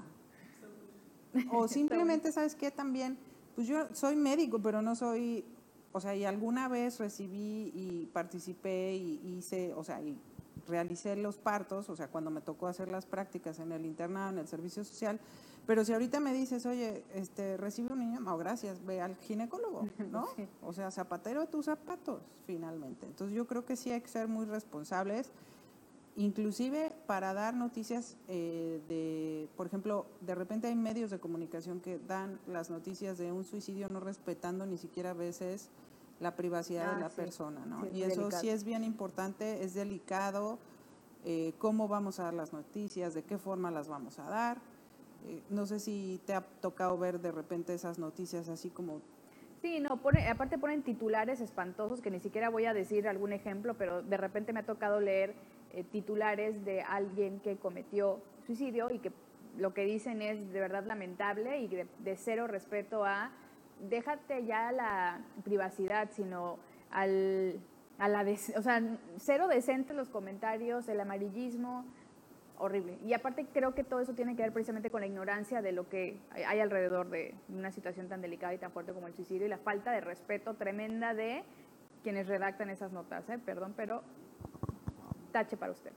[1.52, 2.72] O simplemente, ¿sabes qué?
[2.72, 3.18] También,
[3.56, 5.46] pues yo soy médico, pero no soy
[5.92, 10.18] o sea, y alguna vez recibí y participé y hice, o sea, y
[10.68, 14.40] realicé los partos, o sea, cuando me tocó hacer las prácticas en el internado, en
[14.40, 15.20] el servicio social,
[15.66, 19.88] pero si ahorita me dices, oye, este, recibe un niño, no, gracias, ve al ginecólogo,
[20.12, 20.28] ¿no?
[20.62, 23.06] O sea, zapatero a tus zapatos, finalmente.
[23.06, 25.32] Entonces yo creo que sí hay que ser muy responsables,
[26.16, 32.00] inclusive para dar noticias eh, de, por ejemplo, de repente hay medios de comunicación que
[32.00, 35.70] dan las noticias de un suicidio no respetando ni siquiera a veces
[36.20, 37.88] la privacidad de ah, la persona, ¿no?
[37.94, 40.60] y eso sí es bien importante, es delicado,
[41.26, 44.58] eh, cómo vamos a dar las noticias, de qué forma las vamos a dar.
[45.28, 49.02] Eh, no sé si te ha tocado ver de repente esas noticias así como...
[49.62, 53.76] Sí, no, pone, aparte ponen titulares espantosos que ni siquiera voy a decir algún ejemplo,
[53.76, 55.36] pero de repente me ha tocado leer
[55.74, 59.12] eh, titulares de alguien que cometió suicidio y que
[59.58, 63.32] lo que dicen es de verdad lamentable y de cero respeto a
[63.90, 66.58] déjate ya la privacidad, sino
[66.92, 67.60] al,
[67.98, 68.82] a la, o sea,
[69.18, 71.86] cero decente los comentarios, el amarillismo,
[72.58, 72.98] horrible.
[73.04, 75.90] Y aparte creo que todo eso tiene que ver precisamente con la ignorancia de lo
[75.90, 79.50] que hay alrededor de una situación tan delicada y tan fuerte como el suicidio y
[79.50, 81.44] la falta de respeto tremenda de
[82.04, 83.28] quienes redactan esas notas.
[83.30, 83.40] ¿eh?
[83.44, 84.04] Perdón, pero
[85.32, 85.96] tache para ustedes.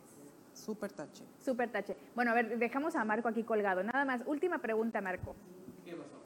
[0.55, 1.25] Súper tache.
[1.45, 1.97] Súper tache.
[2.15, 3.83] Bueno, a ver, dejamos a Marco aquí colgado.
[3.83, 5.35] Nada más, última pregunta, Marco.
[5.85, 6.17] ¿Qué pasó?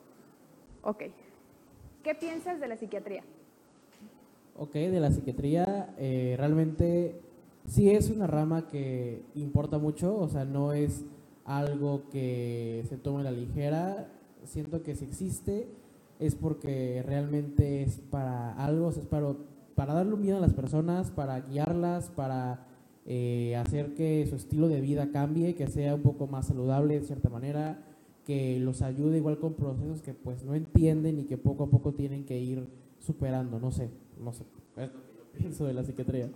[0.83, 1.03] Ok.
[2.03, 3.25] ¿Qué piensas de la psiquiatría?
[4.57, 7.21] Ok, de la psiquiatría, eh, realmente
[7.65, 11.05] sí es una rama que importa mucho, o sea, no es
[11.45, 14.09] algo que se tome a la ligera.
[14.45, 15.69] Siento que si existe
[16.19, 19.35] es porque realmente es para algo, es para,
[19.75, 22.67] para darle un bien a las personas, para guiarlas, para
[23.11, 27.07] eh, hacer que su estilo de vida cambie, que sea un poco más saludable de
[27.07, 27.79] cierta manera,
[28.27, 31.95] que los ayude igual con procesos que pues no entienden y que poco a poco
[31.95, 33.89] tienen que ir superando, no sé,
[34.21, 34.45] no sé,
[34.77, 36.29] es lo que pienso de la psiquiatría.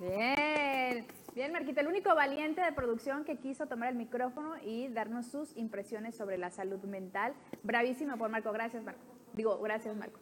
[0.00, 1.06] Bien,
[1.36, 5.56] bien Marquita, el único valiente de producción que quiso tomar el micrófono y darnos sus
[5.56, 7.34] impresiones sobre la salud mental.
[7.62, 9.04] Bravísimo por Marco, gracias Marco.
[9.32, 10.18] Digo, gracias Marco.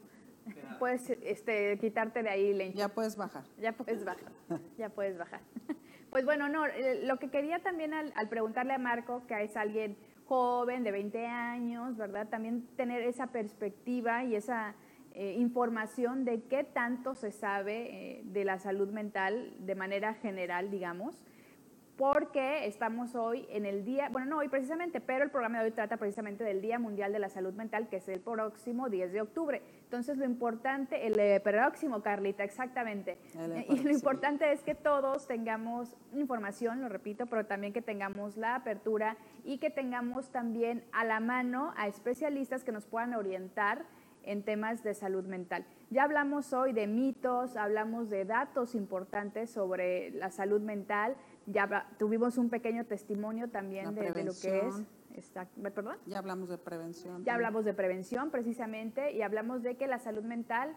[0.79, 2.73] Puedes este, quitarte de ahí, Len.
[2.73, 3.45] Ya puedes bajar.
[3.59, 4.33] Ya puedes bajar,
[4.79, 5.41] ya puedes bajar.
[6.09, 9.55] Pues bueno, no, eh, lo que quería también al, al preguntarle a Marco, que es
[9.55, 12.29] alguien joven, de 20 años, ¿verdad?
[12.29, 14.75] También tener esa perspectiva y esa
[15.15, 20.71] eh, información de qué tanto se sabe eh, de la salud mental de manera general,
[20.71, 21.25] digamos,
[21.97, 25.71] porque estamos hoy en el día, bueno, no hoy precisamente, pero el programa de hoy
[25.71, 29.23] trata precisamente del Día Mundial de la Salud Mental, que es el próximo 10 de
[29.23, 29.63] octubre.
[29.85, 33.19] Entonces, lo importante, el eh, próximo, Carlita, exactamente.
[33.69, 38.57] Y lo importante es que todos tengamos información, lo repito, pero también que tengamos la
[38.57, 43.87] apertura y que tengamos también a la mano a especialistas que nos puedan orientar
[44.27, 45.65] en temas de salud mental.
[45.91, 51.17] Ya hablamos hoy de mitos, hablamos de datos importantes sobre la salud mental,
[51.47, 54.85] ya tuvimos un pequeño testimonio también de, lo que es.
[55.75, 55.97] ¿Perdón?
[56.05, 57.25] Ya hablamos de prevención.
[57.25, 60.77] Ya hablamos de prevención precisamente y hablamos de que la salud mental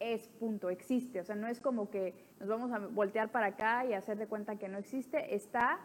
[0.00, 1.20] es punto, existe.
[1.20, 4.26] O sea, no es como que nos vamos a voltear para acá y hacer de
[4.26, 5.78] cuenta que no existe, está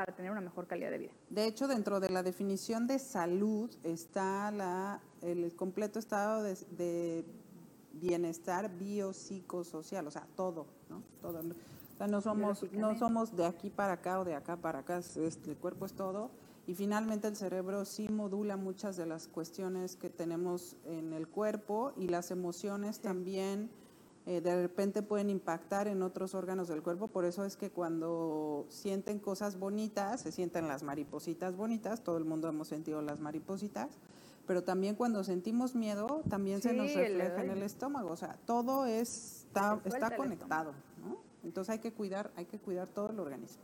[0.00, 1.12] para tener una mejor calidad de vida.
[1.28, 7.24] De hecho, dentro de la definición de salud está la, el completo estado de, de
[7.92, 11.02] bienestar biopsicosocial, o sea, todo, ¿no?
[11.20, 11.42] Todo
[12.08, 15.84] no somos, no somos de aquí para acá o de acá para acá, el cuerpo
[15.84, 16.30] es todo.
[16.66, 21.92] Y finalmente el cerebro sí modula muchas de las cuestiones que tenemos en el cuerpo
[21.96, 23.70] y las emociones también
[24.26, 27.08] eh, de repente pueden impactar en otros órganos del cuerpo.
[27.08, 32.24] Por eso es que cuando sienten cosas bonitas, se sienten las maripositas bonitas, todo el
[32.24, 33.88] mundo hemos sentido las maripositas,
[34.46, 38.10] pero también cuando sentimos miedo, también se nos refleja en el estómago.
[38.10, 40.72] O sea, todo es, está, está conectado.
[41.02, 41.18] ¿no?
[41.42, 43.62] Entonces hay que cuidar, hay que cuidar todo el organismo.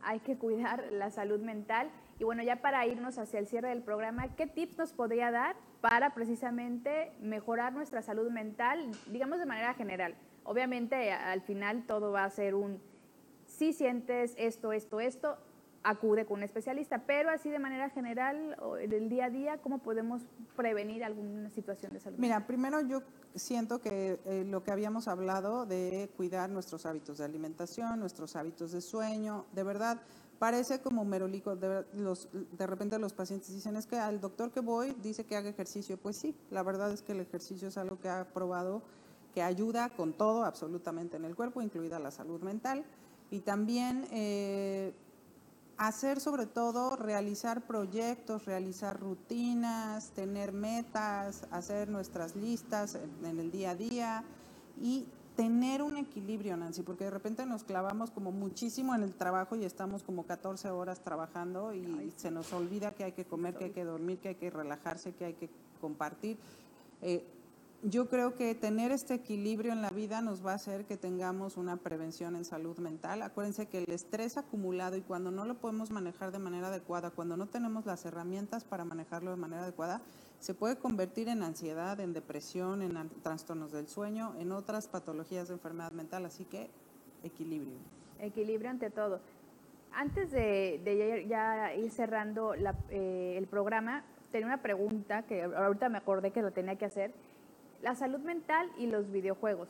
[0.00, 1.90] Hay que cuidar la salud mental.
[2.22, 5.56] Y bueno, ya para irnos hacia el cierre del programa, ¿qué tips nos podría dar
[5.80, 10.14] para precisamente mejorar nuestra salud mental, digamos de manera general?
[10.44, 12.80] Obviamente al final todo va a ser un,
[13.46, 15.36] si sientes esto, esto, esto,
[15.82, 19.78] acude con un especialista, pero así de manera general, en el día a día, ¿cómo
[19.78, 20.22] podemos
[20.54, 22.18] prevenir alguna situación de salud?
[22.20, 23.02] Mira, primero yo
[23.34, 28.70] siento que eh, lo que habíamos hablado de cuidar nuestros hábitos de alimentación, nuestros hábitos
[28.70, 30.00] de sueño, de verdad,
[30.38, 34.60] parece como merolico, de, los, de repente los pacientes dicen, es que al doctor que
[34.60, 38.00] voy dice que haga ejercicio, pues sí, la verdad es que el ejercicio es algo
[38.00, 38.82] que ha probado
[39.34, 42.84] que ayuda con todo absolutamente en el cuerpo, incluida la salud mental,
[43.30, 44.06] y también...
[44.10, 44.92] Eh,
[45.78, 53.70] hacer sobre todo, realizar proyectos, realizar rutinas, tener metas, hacer nuestras listas en, el día
[53.70, 54.24] a día
[54.80, 55.06] y
[55.36, 59.64] tener un equilibrio, Nancy, porque de repente nos clavamos como muchísimo en el trabajo y
[59.64, 63.70] estamos como 14 horas trabajando y se nos olvida que hay que comer, que hay
[63.70, 65.48] que dormir, que hay que relajarse, que hay que
[65.80, 66.36] compartir.
[67.00, 67.24] Eh,
[67.84, 71.56] yo creo que tener este equilibrio en la vida nos va a hacer que tengamos
[71.56, 73.22] una prevención en salud mental.
[73.22, 77.36] Acuérdense que el estrés acumulado y cuando no lo podemos manejar de manera adecuada, cuando
[77.36, 80.00] no tenemos las herramientas para manejarlo de manera adecuada,
[80.42, 85.54] se puede convertir en ansiedad, en depresión, en trastornos del sueño, en otras patologías de
[85.54, 86.26] enfermedad mental.
[86.26, 86.68] Así que
[87.22, 87.76] equilibrio.
[88.18, 89.20] Equilibrio ante todo.
[89.92, 92.54] Antes de, ya ir cerrando
[92.90, 97.12] eh, el programa, tenía una pregunta que ahorita me acordé que lo tenía que hacer
[97.80, 99.68] la salud mental y los videojuegos.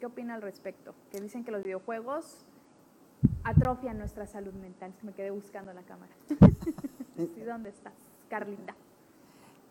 [0.00, 0.94] ¿Qué opina al respecto?
[1.12, 2.46] Que dicen que los videojuegos
[3.44, 4.94] atrofian nuestra salud mental.
[5.02, 6.14] me quedé buscando la cámara.
[7.46, 7.92] ¿Dónde estás,
[8.30, 8.74] Carlita?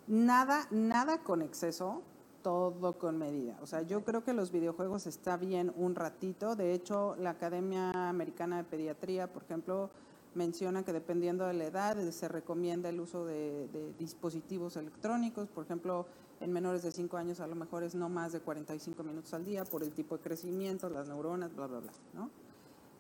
[0.07, 2.03] Nada, nada con exceso,
[2.43, 3.57] todo con medida.
[3.61, 6.55] O sea, yo creo que los videojuegos está bien un ratito.
[6.55, 9.89] De hecho, la Academia Americana de Pediatría, por ejemplo,
[10.35, 15.47] menciona que dependiendo de la edad se recomienda el uso de, de dispositivos electrónicos.
[15.47, 16.05] Por ejemplo,
[16.39, 19.43] en menores de 5 años a lo mejor es no más de 45 minutos al
[19.43, 21.91] día por el tipo de crecimiento, las neuronas, bla, bla, bla.
[22.13, 22.29] ¿no?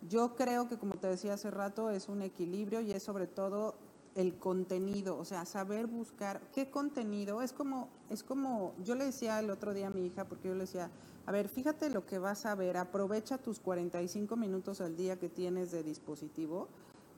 [0.09, 3.75] Yo creo que, como te decía hace rato, es un equilibrio y es sobre todo
[4.15, 7.41] el contenido, o sea, saber buscar qué contenido.
[7.41, 10.55] Es como, es como, yo le decía el otro día a mi hija, porque yo
[10.55, 10.89] le decía,
[11.25, 15.27] a ver, fíjate lo que vas a ver, aprovecha tus 45 minutos al día que
[15.27, 16.69] tienes de dispositivo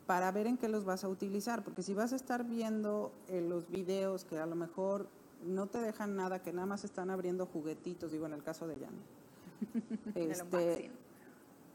[0.07, 3.41] para ver en qué los vas a utilizar, porque si vas a estar viendo eh,
[3.41, 5.07] los videos que a lo mejor
[5.45, 8.77] no te dejan nada, que nada más están abriendo juguetitos, digo en el caso de
[8.77, 8.95] Jan.
[10.15, 10.91] este,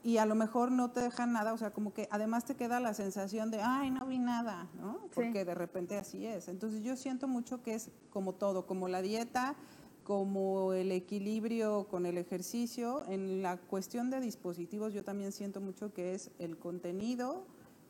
[0.04, 2.80] y a lo mejor no te dejan nada, o sea, como que además te queda
[2.80, 4.98] la sensación de, ay, no vi nada, ¿no?
[5.14, 6.48] Porque de repente así es.
[6.48, 9.54] Entonces yo siento mucho que es como todo, como la dieta,
[10.02, 13.04] como el equilibrio con el ejercicio.
[13.08, 17.46] En la cuestión de dispositivos yo también siento mucho que es el contenido,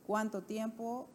[0.07, 1.09] cuánto tiempo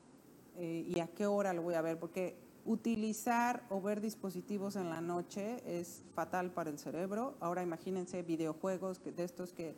[0.58, 2.36] eh, y a qué hora lo voy a ver, porque
[2.66, 7.36] utilizar o ver dispositivos en la noche es fatal para el cerebro.
[7.40, 9.76] Ahora imagínense videojuegos que, de estos que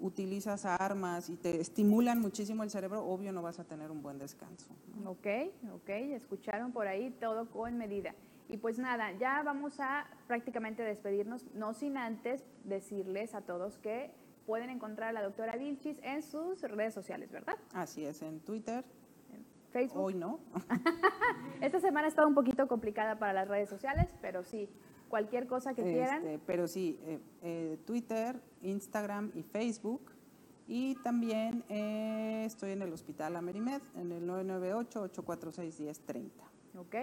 [0.00, 4.18] utilizas armas y te estimulan muchísimo el cerebro, obvio no vas a tener un buen
[4.18, 4.74] descanso.
[5.06, 5.26] Ok,
[5.72, 8.14] ok, escucharon por ahí todo con medida.
[8.48, 14.10] Y pues nada, ya vamos a prácticamente despedirnos, no sin antes decirles a todos que
[14.46, 17.56] pueden encontrar a la doctora Vilchis en sus redes sociales, ¿verdad?
[17.72, 18.84] Así es, en Twitter.
[19.72, 20.04] Facebook.
[20.04, 20.38] Hoy no.
[21.60, 24.68] Esta semana ha estado un poquito complicada para las redes sociales, pero sí,
[25.14, 26.26] cualquier cosa que quieran.
[26.26, 30.10] Este, pero sí, eh, eh, Twitter, Instagram y Facebook.
[30.66, 36.30] Y también eh, estoy en el Hospital Amerimed, en el 998-846-1030.
[36.80, 36.96] Ok,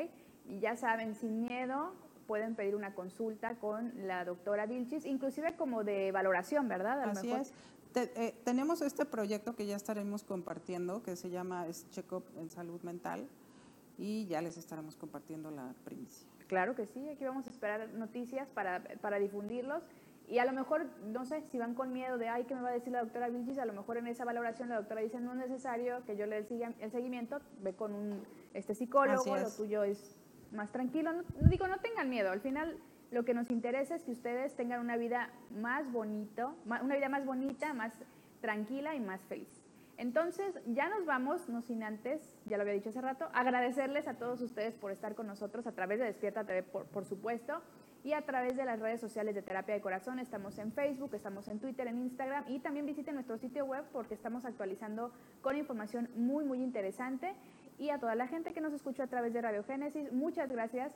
[0.46, 1.94] y ya saben, sin miedo,
[2.28, 7.02] pueden pedir una consulta con la doctora Vilchis, inclusive como de valoración, ¿verdad?
[7.04, 7.54] Así es.
[8.44, 13.30] tenemos este proyecto que ya estaremos compartiendo, que se llama Check-up en Salud Mental,
[13.98, 16.28] y ya les estaremos compartiendo la primicia.
[16.52, 19.84] Claro que sí, aquí vamos a esperar noticias para, para difundirlos.
[20.28, 22.68] Y a lo mejor, no sé, si van con miedo de, ay, ¿qué me va
[22.68, 23.58] a decir la doctora Vilchis?
[23.58, 26.44] A lo mejor en esa valoración la doctora dice, no es necesario que yo le
[26.44, 28.22] siga el seguimiento, ve con un
[28.54, 30.18] este, psicólogo, lo tuyo es
[30.52, 31.14] más tranquilo.
[31.14, 32.78] No, digo, no tengan miedo, al final
[33.12, 37.26] lo que nos interesa es que ustedes tengan una vida más bonito, una vida más
[37.26, 37.94] bonita, más
[38.42, 39.61] tranquila y más feliz.
[40.02, 44.16] Entonces, ya nos vamos, no sin antes, ya lo había dicho hace rato, agradecerles a
[44.16, 47.62] todos ustedes por estar con nosotros a través de Despierta TV, por, supuesto,
[48.04, 50.18] y a través de las redes sociales de Terapia de Corazón.
[50.18, 54.16] Estamos en Facebook, estamos en Twitter, en Instagram y también visiten nuestro sitio web porque
[54.16, 55.12] estamos actualizando
[55.44, 57.36] con información muy, muy interesante.
[57.78, 60.94] Y a toda la gente que nos escuchó a través de Radio Génesis, muchas gracias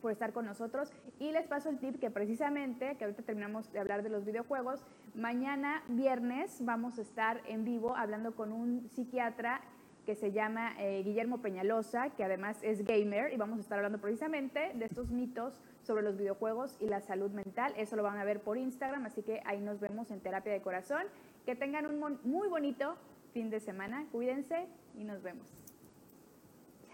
[0.00, 0.92] por estar con nosotros.
[1.18, 4.82] Y les paso el tip que precisamente, que ahorita terminamos de hablar de los videojuegos,
[5.14, 9.60] mañana viernes vamos a estar en vivo hablando con un psiquiatra
[10.06, 14.00] que se llama eh, Guillermo Peñalosa, que además es gamer, y vamos a estar hablando
[14.00, 17.72] precisamente de estos mitos sobre los videojuegos y la salud mental.
[17.76, 20.62] Eso lo van a ver por Instagram, así que ahí nos vemos en Terapia de
[20.62, 21.02] Corazón.
[21.46, 22.96] Que tengan un muy bonito
[23.32, 24.06] fin de semana.
[24.12, 25.46] Cuídense y nos vemos.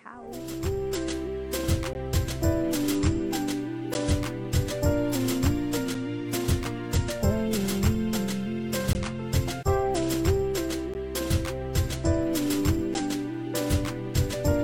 [0.02, 1.05] Chao.